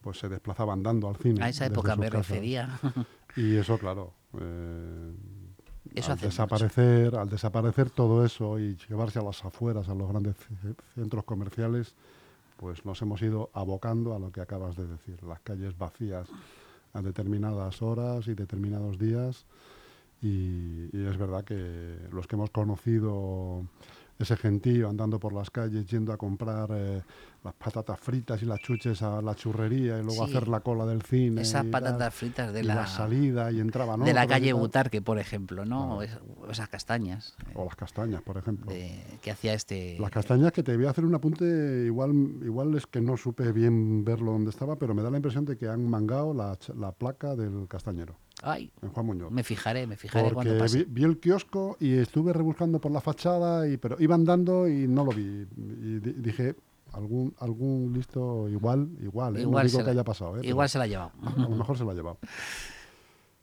pues 0.00 0.18
se 0.18 0.28
desplazaba 0.28 0.72
andando 0.72 1.08
al 1.08 1.16
cine. 1.16 1.44
A 1.44 1.48
esa 1.48 1.66
época 1.66 1.94
me 1.94 2.10
refería. 2.10 2.80
Y 3.36 3.54
eso, 3.54 3.78
claro, 3.78 4.14
eh, 4.40 5.12
al 6.08 6.18
desaparecer, 6.18 7.14
al 7.14 7.28
desaparecer 7.28 7.90
todo 7.90 8.24
eso 8.24 8.58
y 8.58 8.76
llevarse 8.88 9.20
a 9.20 9.22
las 9.22 9.44
afueras, 9.44 9.88
a 9.88 9.94
los 9.94 10.08
grandes 10.08 10.34
centros 10.96 11.22
comerciales, 11.22 11.94
pues 12.56 12.84
nos 12.84 13.00
hemos 13.02 13.22
ido 13.22 13.50
abocando 13.52 14.12
a 14.12 14.18
lo 14.18 14.32
que 14.32 14.40
acabas 14.40 14.76
de 14.76 14.88
decir, 14.88 15.22
las 15.22 15.38
calles 15.40 15.78
vacías 15.78 16.28
a 16.94 17.02
determinadas 17.02 17.80
horas 17.80 18.26
y 18.26 18.34
determinados 18.34 18.98
días 18.98 19.46
y, 20.20 20.88
es 20.92 21.16
verdad 21.16 21.44
que 21.44 21.96
los 22.10 22.26
que 22.26 22.36
hemos 22.36 22.50
conocido 22.50 23.64
ese 24.18 24.36
gentío 24.36 24.88
andando 24.88 25.20
por 25.20 25.32
las 25.32 25.48
calles 25.50 25.86
yendo 25.86 26.12
a 26.12 26.16
comprar 26.16 26.70
eh, 26.72 27.02
las 27.44 27.54
patatas 27.54 28.00
fritas 28.00 28.42
y 28.42 28.46
las 28.46 28.58
chuches 28.58 29.00
a 29.02 29.22
la 29.22 29.36
churrería 29.36 30.00
y 30.00 30.02
luego 30.02 30.24
hacer 30.24 30.48
la 30.48 30.58
cola 30.58 30.84
del 30.86 31.02
cine. 31.02 31.42
Esas 31.42 31.64
patatas 31.66 32.12
fritas 32.12 32.52
de 32.52 32.64
la, 32.64 32.84
salida 32.88 33.52
y 33.52 33.60
entraban 33.60 34.02
De 34.02 34.12
la 34.12 34.26
calle 34.26 34.52
Butarque, 34.52 35.00
por 35.00 35.20
ejemplo, 35.20 35.64
¿no? 35.64 36.00
esas 36.02 36.68
castañas. 36.68 37.36
O 37.54 37.64
las 37.64 37.76
castañas, 37.76 38.20
por 38.22 38.38
ejemplo. 38.38 38.72
que 39.22 39.30
hacía 39.30 39.54
este... 39.54 39.96
Las 40.00 40.10
castañas 40.10 40.50
que 40.50 40.64
te 40.64 40.76
voy 40.76 40.86
a 40.86 40.90
hacer 40.90 41.04
un 41.04 41.14
apunte, 41.14 41.84
igual, 41.86 42.12
igual 42.42 42.74
es 42.74 42.88
que 42.88 43.00
no 43.00 43.16
supe 43.16 43.52
bien 43.52 44.04
verlo 44.04 44.32
donde 44.32 44.50
estaba, 44.50 44.76
pero 44.76 44.94
me 44.94 45.02
da 45.02 45.10
la 45.10 45.18
impresión 45.18 45.44
de 45.44 45.56
que 45.56 45.68
han 45.68 45.88
mangado 45.88 46.34
la, 46.34 46.58
la 46.76 46.90
placa 46.90 47.36
del 47.36 47.68
castañero. 47.68 48.16
Ay, 48.42 48.70
en 48.82 48.90
Juan 48.90 49.06
Muñoz. 49.06 49.30
Me 49.30 49.42
fijaré, 49.42 49.86
me 49.86 49.96
fijaré 49.96 50.30
Porque 50.30 50.50
Vi, 50.50 50.84
vi, 50.88 51.04
el 51.04 51.18
kiosco 51.18 51.76
y 51.80 51.94
estuve 51.98 52.32
rebuscando 52.32 52.80
por 52.80 52.92
la 52.92 53.00
fachada, 53.00 53.68
y, 53.68 53.76
pero 53.76 53.96
iba 53.98 54.14
andando 54.14 54.68
y 54.68 54.86
no 54.86 55.04
lo 55.04 55.10
vi. 55.10 55.46
Y 55.56 55.98
dije, 56.00 56.54
algún 56.92 57.34
algún 57.38 57.92
listo 57.92 58.48
igual, 58.48 58.88
igual, 59.00 59.36
¿eh? 59.36 59.46
no 59.46 59.62
digo 59.62 59.84
que 59.84 59.90
haya 59.90 60.04
pasado. 60.04 60.38
¿eh? 60.38 60.40
Igual 60.44 60.68
se 60.68 60.78
la 60.78 60.84
ha 60.84 60.86
llevado. 60.86 61.12
A 61.36 61.40
lo 61.40 61.48
mejor 61.50 61.76
se 61.76 61.84
la 61.84 61.92
ha 61.92 61.94
llevado. 61.94 62.18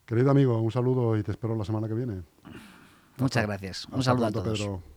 Querido 0.06 0.32
amigo, 0.32 0.62
un 0.62 0.72
saludo 0.72 1.18
y 1.18 1.24
te 1.24 1.32
espero 1.32 1.56
la 1.56 1.66
semana 1.66 1.88
que 1.88 1.94
viene. 1.94 2.22
Muchas 3.18 3.46
gracias. 3.46 3.88
Un 3.92 4.04
saludo 4.04 4.28
a 4.28 4.32
todos. 4.32 4.60
Grupo 4.60 4.95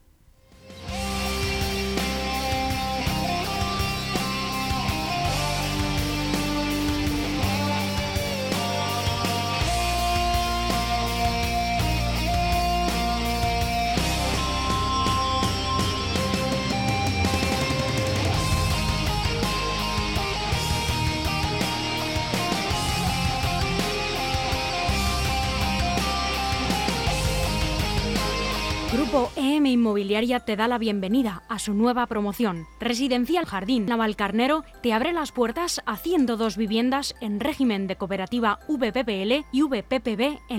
Te 30.18 30.57
da 30.57 30.66
la 30.66 30.78
bienvenida 30.78 31.44
a 31.48 31.61
su 31.61 31.74
nueva 31.74 32.04
promoción. 32.09 32.66
Residencial 32.81 33.46
Jardín 33.46 33.87
Navalcarnero 33.87 34.64
te 34.83 34.92
abre 34.92 35.12
las 35.12 35.31
puertas 35.31 35.81
haciendo 35.87 36.37
dos 36.37 36.57
viviendas 36.57 37.14
en 37.20 37.38
régimen 37.38 37.87
de 37.87 37.94
cooperativa 37.94 38.59
VPPL 38.66 39.46
y 39.52 39.62
VPPB 39.62 40.40
en 40.48 40.57